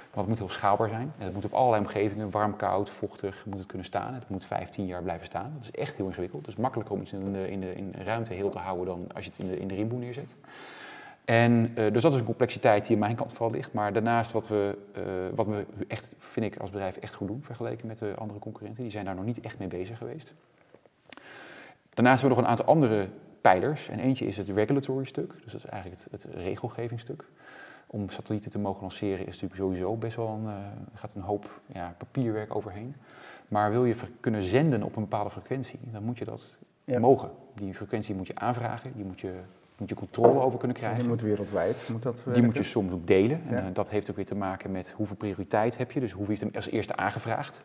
[0.00, 1.12] Want het moet heel schaalbaar zijn.
[1.18, 4.14] En het moet op allerlei omgevingen, warm, koud, vochtig, moet het kunnen staan.
[4.14, 5.52] Het moet 15 jaar blijven staan.
[5.54, 6.46] Dat is echt heel ingewikkeld.
[6.46, 9.06] Het is makkelijker om iets in de, in de, in ruimte heel te houden dan
[9.14, 10.36] als je het in de, in de rimboe neerzet.
[11.24, 13.72] En, uh, dus dat is een complexiteit die aan mijn kant vooral ligt.
[13.72, 14.78] Maar daarnaast wat we,
[15.34, 18.82] wat we echt, vind ik als bedrijf echt goed doen vergeleken met de andere concurrenten.
[18.82, 20.34] Die zijn daar nog niet echt mee bezig geweest.
[22.00, 23.08] Daarnaast hebben we nog een aantal andere
[23.40, 23.88] pijlers.
[23.88, 25.32] En eentje is het regulatory stuk.
[25.42, 27.24] Dus dat is eigenlijk het, het regelgevingsstuk.
[27.86, 30.54] Om satellieten te mogen lanceren is natuurlijk sowieso best wel een, uh,
[30.94, 32.94] gaat een hoop ja, papierwerk overheen.
[33.48, 36.98] Maar wil je kunnen zenden op een bepaalde frequentie, dan moet je dat ja.
[36.98, 37.30] mogen.
[37.54, 39.32] Die frequentie moet je aanvragen, die moet je,
[39.76, 40.98] moet je controle over kunnen krijgen.
[40.98, 41.88] Die moet wereldwijd.
[41.92, 43.42] Moet dat die moet je soms ook delen.
[43.48, 43.56] Ja.
[43.56, 46.00] En uh, dat heeft ook weer te maken met hoeveel prioriteit heb je.
[46.00, 47.62] Dus hoeveel is hem als eerste aangevraagd.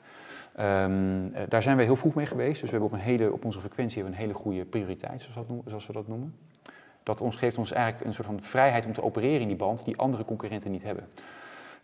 [0.60, 2.62] Um, uh, daar zijn we heel vroeg mee geweest.
[2.62, 5.22] Dus we hebben op, een hele, op onze frequentie hebben we een hele goede prioriteit,
[5.22, 6.36] zoals, dat noemen, zoals we dat noemen.
[7.04, 9.86] Dat ons, geeft ons eigenlijk een soort van vrijheid om te opereren in die band
[9.86, 11.04] die andere concurrenten niet hebben.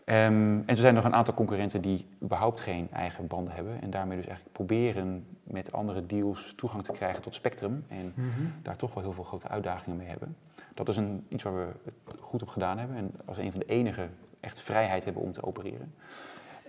[0.05, 3.81] Um, en er zijn nog een aantal concurrenten die überhaupt geen eigen banden hebben.
[3.81, 7.85] En daarmee dus eigenlijk proberen met andere deals toegang te krijgen tot spectrum.
[7.87, 8.53] En mm -hmm.
[8.61, 10.35] daar toch wel heel veel grote uitdagingen mee hebben.
[10.73, 12.97] Dat is een, iets waar we goed op gedaan hebben.
[12.97, 14.07] En als een van de enige
[14.39, 15.93] echt vrijheid hebben om te opereren.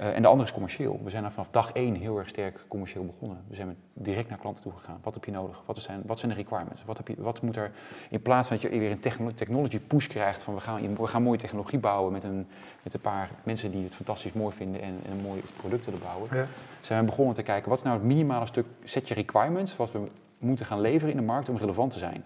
[0.00, 1.00] Uh, en de andere is commercieel.
[1.04, 3.44] We zijn er vanaf dag één heel erg sterk commercieel begonnen.
[3.48, 4.98] We zijn direct naar klanten toe gegaan.
[5.02, 5.62] Wat heb je nodig?
[5.66, 6.84] Wat zijn, wat zijn de requirements?
[6.84, 7.70] Wat, heb je, wat moet er,
[8.10, 11.06] in plaats van dat je weer een techno technology push krijgt van we gaan, we
[11.06, 12.46] gaan mooie technologie bouwen met een,
[12.82, 15.98] met een paar mensen die het fantastisch mooi vinden en, en een mooie producten te
[15.98, 16.28] bouwen.
[16.32, 16.46] Ja.
[16.80, 19.92] Zijn we begonnen te kijken wat is nou het minimale stuk set je requirements wat
[19.92, 20.02] we
[20.38, 22.24] moeten gaan leveren in de markt om relevant te zijn.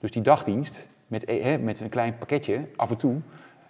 [0.00, 3.16] Dus die dagdienst met, hè, met een klein pakketje af en toe,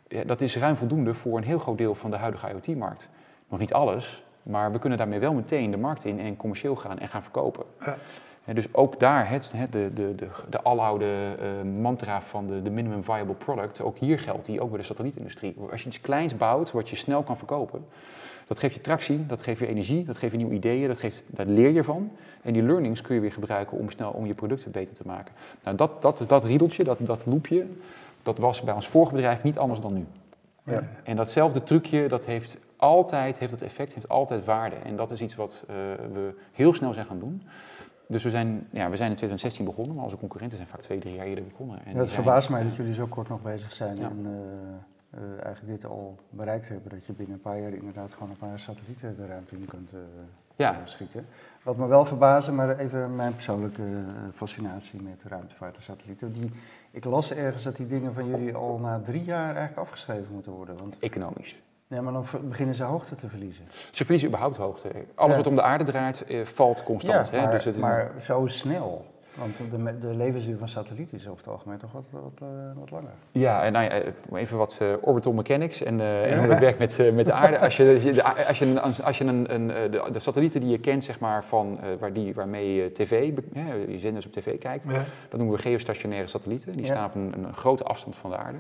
[0.09, 3.11] ja, dat is ruim voldoende voor een heel groot deel van de huidige IoT-markt.
[3.49, 6.99] Nog niet alles, maar we kunnen daarmee wel meteen de markt in en commercieel gaan
[6.99, 7.65] en gaan verkopen.
[7.81, 7.97] Ja.
[8.45, 12.63] En dus ook daar, het, het, de, de, de, de aloude uh, mantra van de,
[12.63, 15.57] de minimum viable product, ook hier geldt die, ook bij de satellietindustrie.
[15.71, 17.85] Als je iets kleins bouwt wat je snel kan verkopen,
[18.47, 21.25] dat geeft je tractie, dat geeft je energie, dat geeft je nieuwe ideeën, dat geeft,
[21.27, 22.11] daar leer je van.
[22.43, 25.35] En die learnings kun je weer gebruiken om snel om je producten beter te maken.
[25.65, 27.67] Nou, dat, dat, dat riedeltje, dat, dat loopje,
[28.23, 30.07] dat was bij ons vorige bedrijf niet anders dan nu.
[30.65, 30.83] Ja.
[31.03, 34.77] En datzelfde trucje, dat heeft altijd heeft het effect, heeft altijd waarde.
[34.77, 35.77] En dat is iets wat uh,
[36.13, 37.43] we heel snel zijn gaan doen.
[38.07, 40.99] Dus we zijn, ja, we zijn in 2016 begonnen, maar onze concurrenten zijn vaak twee,
[40.99, 41.85] drie jaar eerder begonnen.
[41.85, 44.09] En ja, het verbaast mij dat jullie zo kort nog bezig zijn ja.
[44.09, 46.91] en uh, uh, eigenlijk dit al bereikt hebben.
[46.91, 49.91] Dat je binnen een paar jaar inderdaad gewoon een paar satellieten de ruimte in kunt
[50.57, 50.81] ja.
[50.85, 51.27] schieten.
[51.63, 53.83] Wat me wel verbazen, maar even mijn persoonlijke
[54.35, 56.33] fascinatie met ruimtevaart en satellieten.
[56.33, 56.51] Die,
[56.91, 60.53] ik las ergens dat die dingen van jullie al na drie jaar eigenlijk afgeschreven moeten
[60.53, 60.77] worden.
[60.77, 61.59] Want Economisch.
[61.89, 63.65] Ja, maar dan beginnen ze hoogte te verliezen.
[63.91, 64.89] Ze verliezen überhaupt hoogte.
[65.15, 65.37] Alles ja.
[65.37, 67.29] wat om de aarde draait, eh, valt constant.
[67.31, 67.51] Ja, maar, hè?
[67.57, 69.07] Dus het maar zo snel.
[69.39, 72.91] Want de, de levensduur van satellieten is over het algemeen toch wat, wat, uh, wat
[72.91, 73.11] langer.
[73.33, 76.79] Ja, en nou ja, even wat uh, orbital mechanics en, uh, en hoe het werkt
[76.79, 77.59] met, met de aarde.
[77.59, 81.05] Als je, de, als je, als je een, een, de, de, satellieten die je kent,
[81.05, 83.33] zeg maar, van, waar die, waarmee je tv,
[83.89, 85.05] je zenders op tv kijkt, ja.
[85.29, 86.73] dat noemen we geostationaire satellieten.
[86.73, 88.59] Die staan op een, een, grote afstand van de aarde.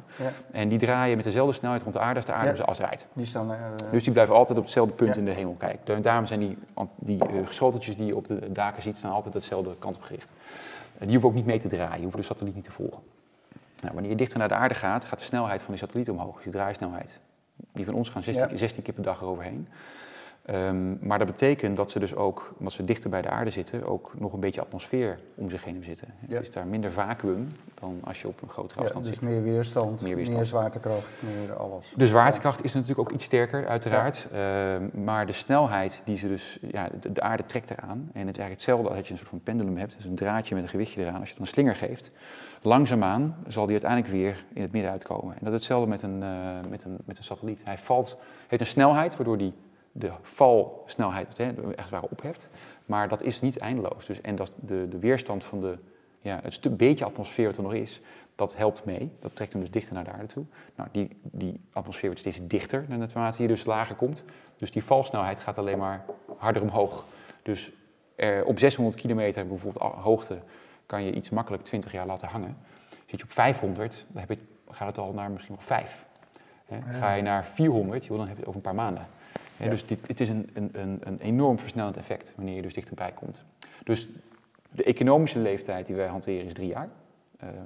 [0.50, 3.06] En die draaien met dezelfde snelheid rond de aarde als de aarde als rijdt.
[3.12, 3.56] Die staan,
[3.90, 5.94] dus die blijven altijd op hetzelfde punt in de hemel kijken.
[5.94, 6.58] En daarom zijn die,
[6.96, 10.32] die schoteltjes die je op de daken ziet, staan altijd dezelfde kant op gericht.
[10.98, 13.02] Die hoeven ook niet mee te draaien, je hoeft de satelliet niet te volgen.
[13.80, 16.34] Nou, wanneer je dichter naar de aarde gaat, gaat de snelheid van die satelliet omhoog,
[16.34, 17.20] dus die draaisnelheid.
[17.72, 18.56] Die van ons gaan 16, ja.
[18.56, 19.68] 16 keer per dag eroverheen.
[20.54, 23.86] Um, maar dat betekent dat ze dus ook, omdat ze dichter bij de aarde zitten,
[23.86, 26.14] ook nog een beetje atmosfeer om zich heen hebben zitten.
[26.28, 26.34] Ja.
[26.34, 29.30] Het is daar minder vacuüm dan als je op een grotere afstand ja, dus zit.
[29.30, 30.38] meer weerstand, meer, weerstand.
[30.38, 31.92] meer zwaartekracht, meer alles.
[31.96, 34.28] De zwaartekracht is natuurlijk ook iets sterker, uiteraard.
[34.32, 34.74] Ja.
[34.74, 38.10] Uh, maar de snelheid die ze dus, ja, de, de, aarde trekt eraan.
[38.12, 40.54] En het is eigenlijk hetzelfde als je een soort van pendulum hebt, dus een draadje
[40.54, 41.20] met een gewichtje eraan.
[41.20, 42.10] Als je dan een slinger geeft,
[42.62, 45.34] langzaamaan zal die uiteindelijk weer in het midden uitkomen.
[45.34, 47.60] En dat is hetzelfde met een, uh, met een, met een satelliet.
[47.64, 49.52] Hij valt, heeft een snelheid waardoor die
[49.98, 51.36] de valsnelheid
[51.74, 52.48] echt waar opheft.
[52.86, 54.06] Maar dat is niet eindeloos.
[54.06, 55.78] Dus, en dat de, de weerstand van de,
[56.20, 58.00] ja, het beetje atmosfeer wat er nog is,
[58.34, 59.10] dat helpt mee.
[59.20, 60.44] Dat trekt hem dus dichter naar de aarde toe.
[60.74, 64.24] Nou, die, die atmosfeer wordt steeds dichter naarmate je dus lager komt.
[64.56, 66.04] Dus die valsnelheid gaat alleen maar
[66.36, 67.04] harder omhoog.
[67.42, 67.70] Dus
[68.16, 70.38] er, op 600 kilometer bijvoorbeeld hoogte
[70.86, 72.56] kan je iets makkelijk 20 jaar laten hangen.
[73.06, 74.38] Zit je op 500, dan heb je,
[74.70, 76.06] gaat het al naar misschien wel 5.
[76.86, 79.06] Ga je naar 400, dan heb je het over een paar maanden.
[79.58, 83.44] Dus dit, het is een, een, een enorm versnellend effect wanneer je dus dichterbij komt.
[83.84, 84.08] Dus
[84.70, 86.88] de economische leeftijd die wij hanteren is drie jaar.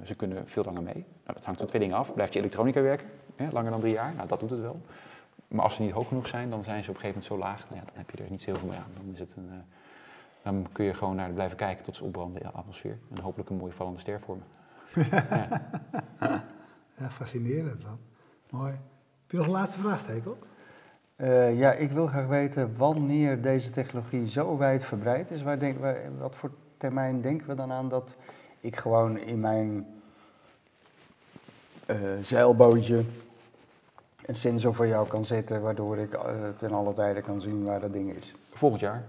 [0.03, 0.93] ze kunnen veel langer mee.
[0.93, 2.13] Nou, dat hangt van twee dingen af.
[2.13, 4.13] Blijft je elektronica werken, hè, langer dan drie jaar?
[4.15, 4.81] Nou, dat doet het wel.
[5.47, 7.49] Maar als ze niet hoog genoeg zijn, dan zijn ze op een gegeven moment zo
[7.49, 7.69] laag.
[7.69, 8.91] Nou ja, dan heb je er niet zo heel veel mee aan.
[8.95, 9.49] Dan, is het een,
[10.43, 12.97] dan kun je gewoon naar blijven kijken tot ze opbranden in de atmosfeer.
[13.15, 14.45] En hopelijk een mooie vallende ster vormen.
[15.11, 15.61] ja.
[16.97, 17.99] ja, fascinerend man.
[18.49, 18.71] Mooi.
[18.71, 20.37] Heb je nog een laatste vraag, Stekel?
[21.15, 25.41] Uh, ja, ik wil graag weten wanneer deze technologie zo wijd verbreid is.
[25.41, 28.09] Waar denk, waar, wat voor termijn denken we dan aan dat
[28.59, 29.87] ik gewoon in mijn
[31.87, 33.03] uh, zeilbootje
[34.25, 36.21] een sensor voor jou kan zetten, waardoor ik uh,
[36.57, 38.35] ten alle tijde kan zien waar dat ding is?
[38.51, 39.03] Volgend jaar.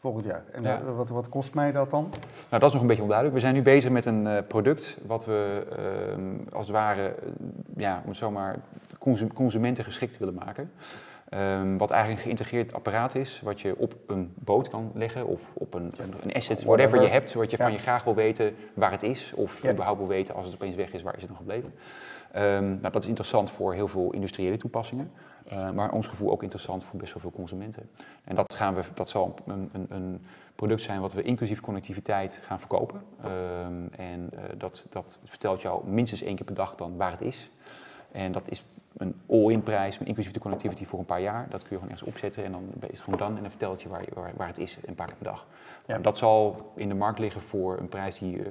[0.00, 0.44] Volgend jaar.
[0.52, 2.08] En wat, wat, kost mij dat dan?
[2.48, 3.36] Nou, dat is nog een beetje onduidelijk.
[3.36, 7.14] We zijn nu bezig met een uh, product wat we uh, als het ware,
[7.76, 8.56] ja, om het zomaar
[9.34, 10.70] consumenten geschikt willen maken.
[11.34, 15.50] Um, wat eigenlijk een geïntegreerd apparaat is, wat je op een boot kan leggen of
[15.52, 18.90] op een, een asset, whatever je hebt, wat je van je graag wil weten waar
[18.90, 19.70] het is, of ja.
[19.70, 21.74] überhaupt wil weten als het opeens weg is, waar is het dan gebleven.
[22.36, 25.12] Um, nou, dat is interessant voor heel veel industriële toepassingen,
[25.52, 27.90] uh, maar ons gevoel ook interessant voor best wel veel consumenten.
[28.24, 32.40] En dat, gaan we, dat zal een, een, een product zijn wat we inclusief connectiviteit
[32.42, 33.02] gaan verkopen.
[33.24, 37.22] Um, en uh, dat, dat vertelt jou minstens één keer per dag dan waar het
[37.22, 37.50] is.
[38.12, 38.64] En dat is
[38.96, 41.46] een all-in prijs, inclusief de connectivity voor een paar jaar.
[41.48, 43.82] Dat kun je gewoon ergens opzetten en dan is het gewoon dan en dan vertelt
[43.82, 45.46] je waar, waar, waar het is een paar keer per dag.
[45.86, 45.98] Ja.
[45.98, 48.44] Dat zal in de markt liggen voor een prijs die uh,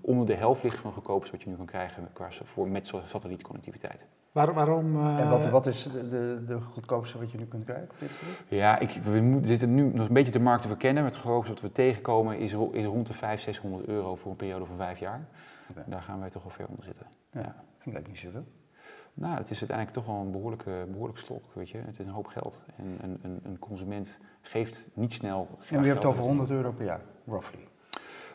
[0.00, 4.06] onder de helft ligt van goedkoopste wat je nu kan krijgen qua, voor, met satellietconnectiviteit.
[4.32, 4.96] Waar, waarom?
[4.96, 5.18] Uh...
[5.18, 7.88] En wat, wat is de, de, de, goedkoopste wat je nu kunt krijgen?
[8.48, 11.04] Ja, ik, we zitten nu nog een beetje de markt te verkennen.
[11.04, 14.64] Het grootste wat we tegenkomen is, is rond de 500, 600 euro voor een periode
[14.64, 15.26] van vijf jaar.
[15.70, 15.84] Okay.
[15.86, 17.06] Daar gaan wij toch wel ver onder zitten.
[17.32, 17.54] Ja, ja.
[17.78, 18.44] vind ik niet zoveel.
[19.14, 21.78] Nou, het is uiteindelijk toch wel een behoorlijke, behoorlijk slok, weet je.
[21.78, 22.60] Het is een hoop geld.
[22.76, 26.72] En een, een, een consument geeft niet snel En je hebt het over 100 euro
[26.72, 27.68] per jaar, roughly?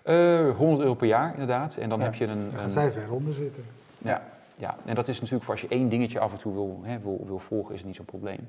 [0.06, 1.76] Uh, eh, 100 euro per jaar, inderdaad.
[1.76, 2.40] En dan heb je een...
[2.40, 3.64] Dan gaan zij ver onder zitten.
[3.98, 4.24] Ja,
[4.56, 7.00] ja, en dat is natuurlijk voor als je één dingetje af en toe wil, hè,
[7.00, 8.48] wil, wil volgen, is het niet zo'n probleem.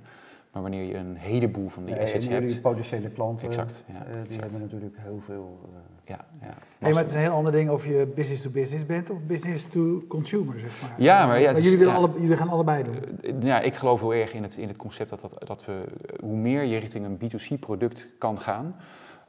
[0.56, 2.42] Maar wanneer je een heleboel van die assets hebt...
[2.42, 4.40] jullie potentiële klanten, exact, ja, uh, die exact.
[4.40, 5.60] hebben natuurlijk heel veel...
[5.62, 6.54] Uh, ja, ja.
[6.78, 9.18] Hey, maar het is een heel ander ding of je business to business bent of
[9.26, 10.94] business to consumer, zeg maar.
[10.98, 12.94] Ja, maar, ja, maar jullie, willen alle, jullie gaan allebei doen.
[13.22, 15.84] Uh, ja, ik geloof heel erg in het, in het concept dat, dat, dat we,
[16.20, 18.76] hoe meer je richting een B2C product kan gaan,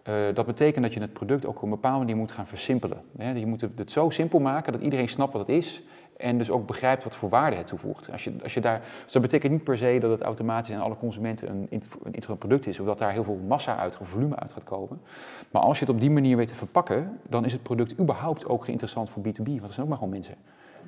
[0.09, 3.01] uh, dat betekent dat je het product ook op een bepaalde manier moet gaan versimpelen.
[3.17, 3.31] Hè?
[3.31, 5.83] Je moet het zo simpel maken dat iedereen snapt wat het is
[6.17, 8.11] en dus ook begrijpt wat voor waarde het toevoegt.
[8.11, 10.81] Als je, als je daar, dus dat betekent niet per se dat het automatisch aan
[10.81, 14.07] alle consumenten een, een interessant product is, of dat daar heel veel massa uit, of
[14.07, 15.01] volume uit gaat komen.
[15.51, 18.45] Maar als je het op die manier weet te verpakken, dan is het product überhaupt
[18.45, 20.35] ook interessant voor B2B, want dat zijn ook maar gewoon mensen.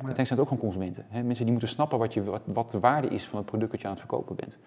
[0.05, 1.05] Uiteindelijk zijn het ook gewoon consumenten.
[1.09, 1.23] Hè?
[1.23, 3.81] Mensen die moeten snappen wat, je, wat, wat, de waarde is van het product dat
[3.81, 4.57] je aan het verkopen bent.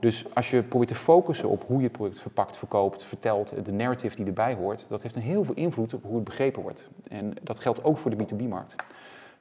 [0.00, 3.72] Dus als je probeert te focussen op hoe je het product verpakt, verkoopt, vertelt, de
[3.72, 6.88] narrative die erbij hoort, dat heeft een heel veel invloed op hoe het begrepen wordt.
[7.08, 8.76] En dat geldt ook voor de B2B-markt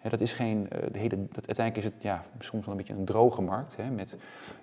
[0.09, 2.93] dat is geen, uh, de hele, dat, uiteindelijk is het ja, soms wel een beetje
[2.93, 4.17] een droge markt, hè, met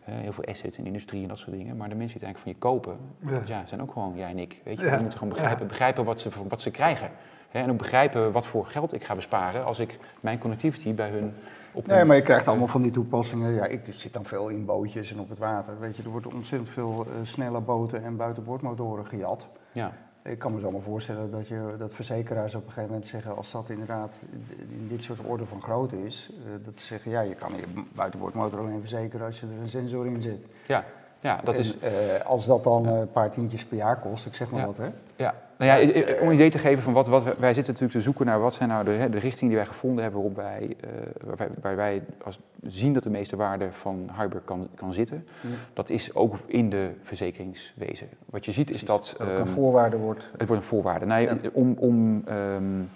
[0.08, 1.76] uh, heel veel assets in de industrie en dat soort dingen.
[1.76, 2.98] Maar de mensen die uiteindelijk van je kopen,
[3.32, 3.38] ja.
[3.38, 4.60] Dus ja zijn ook gewoon jij en ik.
[4.64, 4.90] Weet je, ja.
[5.00, 7.10] moeten gewoon begrijpen, begrijpen wat, ze, wat ze krijgen.
[7.50, 11.34] En ook begrijpen wat voor geld ik ga besparen als ik mijn connectivity bij hun
[11.72, 13.52] op Nee, maar je krijgt allemaal van die toepassingen.
[13.52, 15.80] Ja, ik zit dan veel in bootjes en op het water.
[15.80, 19.46] Weet je, er wordt ontzettend veel uh, snelle boten en buitenboordmotoren gejat.
[19.72, 19.92] Ja.
[20.28, 23.36] Ik kan me zo maar voorstellen dat, je, dat verzekeraars op een gegeven moment zeggen,
[23.36, 24.12] als dat inderdaad
[24.58, 27.82] in dit soort orde van grootte is, uh, dat ze zeggen, ja, je kan je
[27.92, 30.46] buitenboordmotor alleen verzekeren als je er een sensor in zit.
[30.66, 30.84] Ja,
[31.20, 31.76] ja dat en, is...
[31.76, 31.90] Uh,
[32.24, 34.66] als dat dan een paar tientjes per jaar kost, ik zeg maar ja.
[34.66, 34.90] wat, hè?
[35.18, 38.00] Ja, nou ja, om een idee te geven van wat, wat wij zitten natuurlijk te
[38.00, 40.90] zoeken naar wat zijn nou de, de richting die wij gevonden hebben waarop wij, uh,
[41.24, 45.26] waar wij, waar wij als, zien dat de meeste waarde van hybrid kan, kan zitten.
[45.40, 45.48] Ja.
[45.72, 48.08] Dat is ook in de verzekeringswezen.
[48.26, 49.16] Wat je ziet is dat...
[49.20, 50.28] Um, een voorwaarde wordt.
[50.38, 51.06] Het wordt een voorwaarde.
[51.06, 51.36] Nou, ja.
[51.52, 52.90] Om, om um,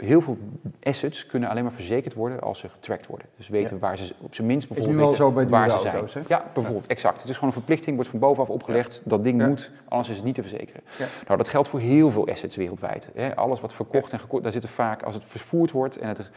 [0.00, 0.38] heel veel
[0.82, 3.26] assets kunnen alleen maar verzekerd worden als ze getracked worden.
[3.36, 3.80] Dus weten ja.
[3.80, 6.24] waar ze op zijn minst bijvoorbeeld weten zo bij waar ze zijn.
[6.28, 7.20] Ja, bijvoorbeeld, exact.
[7.20, 9.02] Het is gewoon een verplichting, wordt van bovenaf opgelegd.
[9.04, 10.82] Dat ding moet, anders is het niet te verzekeren.
[11.26, 13.10] Nou, dat geldt voor heel veel assets wereldwijd.
[13.14, 13.36] Hè?
[13.36, 16.30] Alles wat verkocht en gekocht, daar zitten vaak, als het vervoerd wordt en het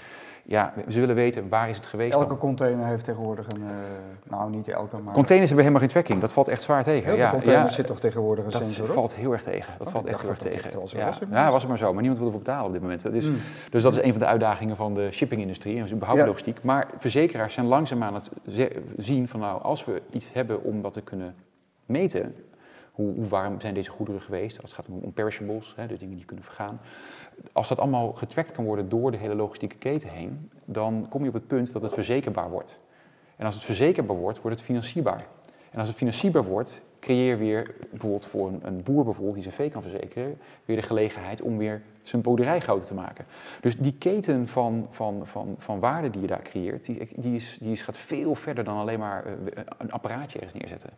[0.46, 2.14] ja, ze willen weten waar is het geweest.
[2.14, 2.38] Elke dan.
[2.38, 3.70] container heeft tegenwoordig een, uh,
[4.30, 5.14] nou niet elke, maar...
[5.14, 7.06] Containers hebben helemaal geen tracking, dat valt echt zwaar tegen.
[7.10, 9.74] Heel ja, containers ja, zit toch tegenwoordig een dat sensor Dat valt heel erg tegen,
[9.78, 10.70] dat oh, valt echt heel erg tegen.
[10.72, 10.80] Ja.
[10.80, 10.92] was,
[11.32, 13.04] ja, was het maar zo, maar niemand wil ervoor betalen op dit moment.
[13.04, 13.40] Dat is, mm.
[13.70, 16.26] Dus dat is een van de uitdagingen van de shippingindustrie en überhaupt ja.
[16.26, 16.64] logistiek.
[16.64, 18.32] Maar verzekeraars zijn langzaam aan het
[18.98, 21.36] zien van nou, als we iets hebben om dat te kunnen
[21.86, 22.36] meten,
[22.92, 24.62] hoe, hoe, warm zijn deze goederen geweest?
[24.62, 26.80] Als het gaat om, om perishables, hè, dus dingen die kunnen vergaan.
[27.52, 31.28] Als dat allemaal getrackt kan worden door de hele logistieke keten heen, dan kom je
[31.28, 32.80] op het punt dat het verzekerbaar wordt.
[33.36, 35.26] En als het verzekerbaar wordt, wordt het financierbaar.
[35.72, 39.70] En als het financierbaar wordt, creëer weer bijvoorbeeld voor een, boer bijvoorbeeld die zijn vee
[39.70, 43.26] kan verzekeren, weer de gelegenheid om weer zijn boerderij groter te maken.
[43.62, 47.58] Dus die keten van, van, van, van waarde die je daar creëert, die, die, is,
[47.62, 49.26] die is, gaat veel verder dan alleen maar
[49.78, 50.90] een apparaatje ergens neerzetten.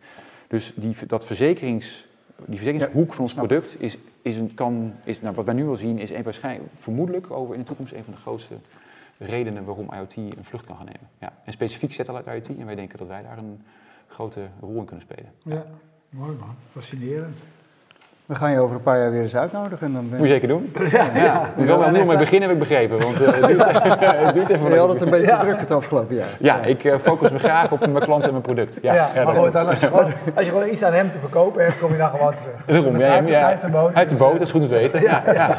[0.48, 2.08] Dus die, dat verzekerings,
[2.46, 5.76] die verzekeringshoek van ons product is, is een, kan, is, nou, wat wij nu al
[5.76, 8.56] zien, is een, waarschijnlijk vermoedelijk over in de toekomst een van de grootste
[9.18, 11.10] redenen waarom IoT een vlucht kan gaan nemen.
[11.20, 11.34] Ja.
[11.46, 13.62] En specifiek satellite IoT, en wij denken dat wij daar een
[14.08, 15.32] grote rol in kunnen spelen.
[15.44, 15.66] Ja,
[16.16, 17.44] mooi man, fascinerend.
[18.26, 19.88] We gaan je over een paar jaar weer eens uitnodigen.
[19.88, 20.74] En dan Moet je zeker doen.
[20.92, 21.24] Ja, ja.
[21.24, 21.50] ja.
[21.56, 23.00] We wel nieuw mee beginnen, heb ik begrepen.
[23.00, 23.66] Want uh, het, duurt,
[24.26, 25.40] het duurt even Je had het een beetje ja.
[25.40, 26.30] druk het afgelopen jaar.
[26.40, 28.80] Ja, ik uh, focus me graag op mijn klant en mijn product.
[28.82, 31.20] Ja, ja, maar goed, dan als, je gewoon, als je gewoon iets aan hem te
[31.20, 32.66] verkopen hebt, kom je dan gewoon terug.
[32.66, 33.94] Daarom, ja, ja, uit de boot.
[33.94, 35.02] Uit de boot, dat is goed om te weten.
[35.02, 35.58] Ja, ja.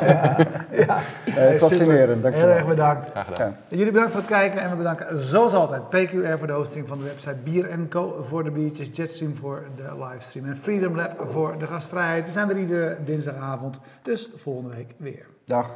[0.70, 0.98] ja.
[1.24, 2.50] Uh, fascinerend, dankjewel.
[2.50, 3.10] Heel erg bedankt.
[3.10, 3.56] Graag gedaan.
[3.68, 6.98] Jullie bedankt voor het kijken en we bedanken zoals altijd PQR voor de hosting van
[6.98, 11.54] de website Bier Co voor de biertjes, Jetstream voor de livestream en Freedom Lab voor
[11.58, 12.24] de gastvrijheid.
[12.24, 13.80] We zijn er iedere dinsdag avond.
[14.02, 15.26] Dus volgende week weer.
[15.44, 15.70] Dag.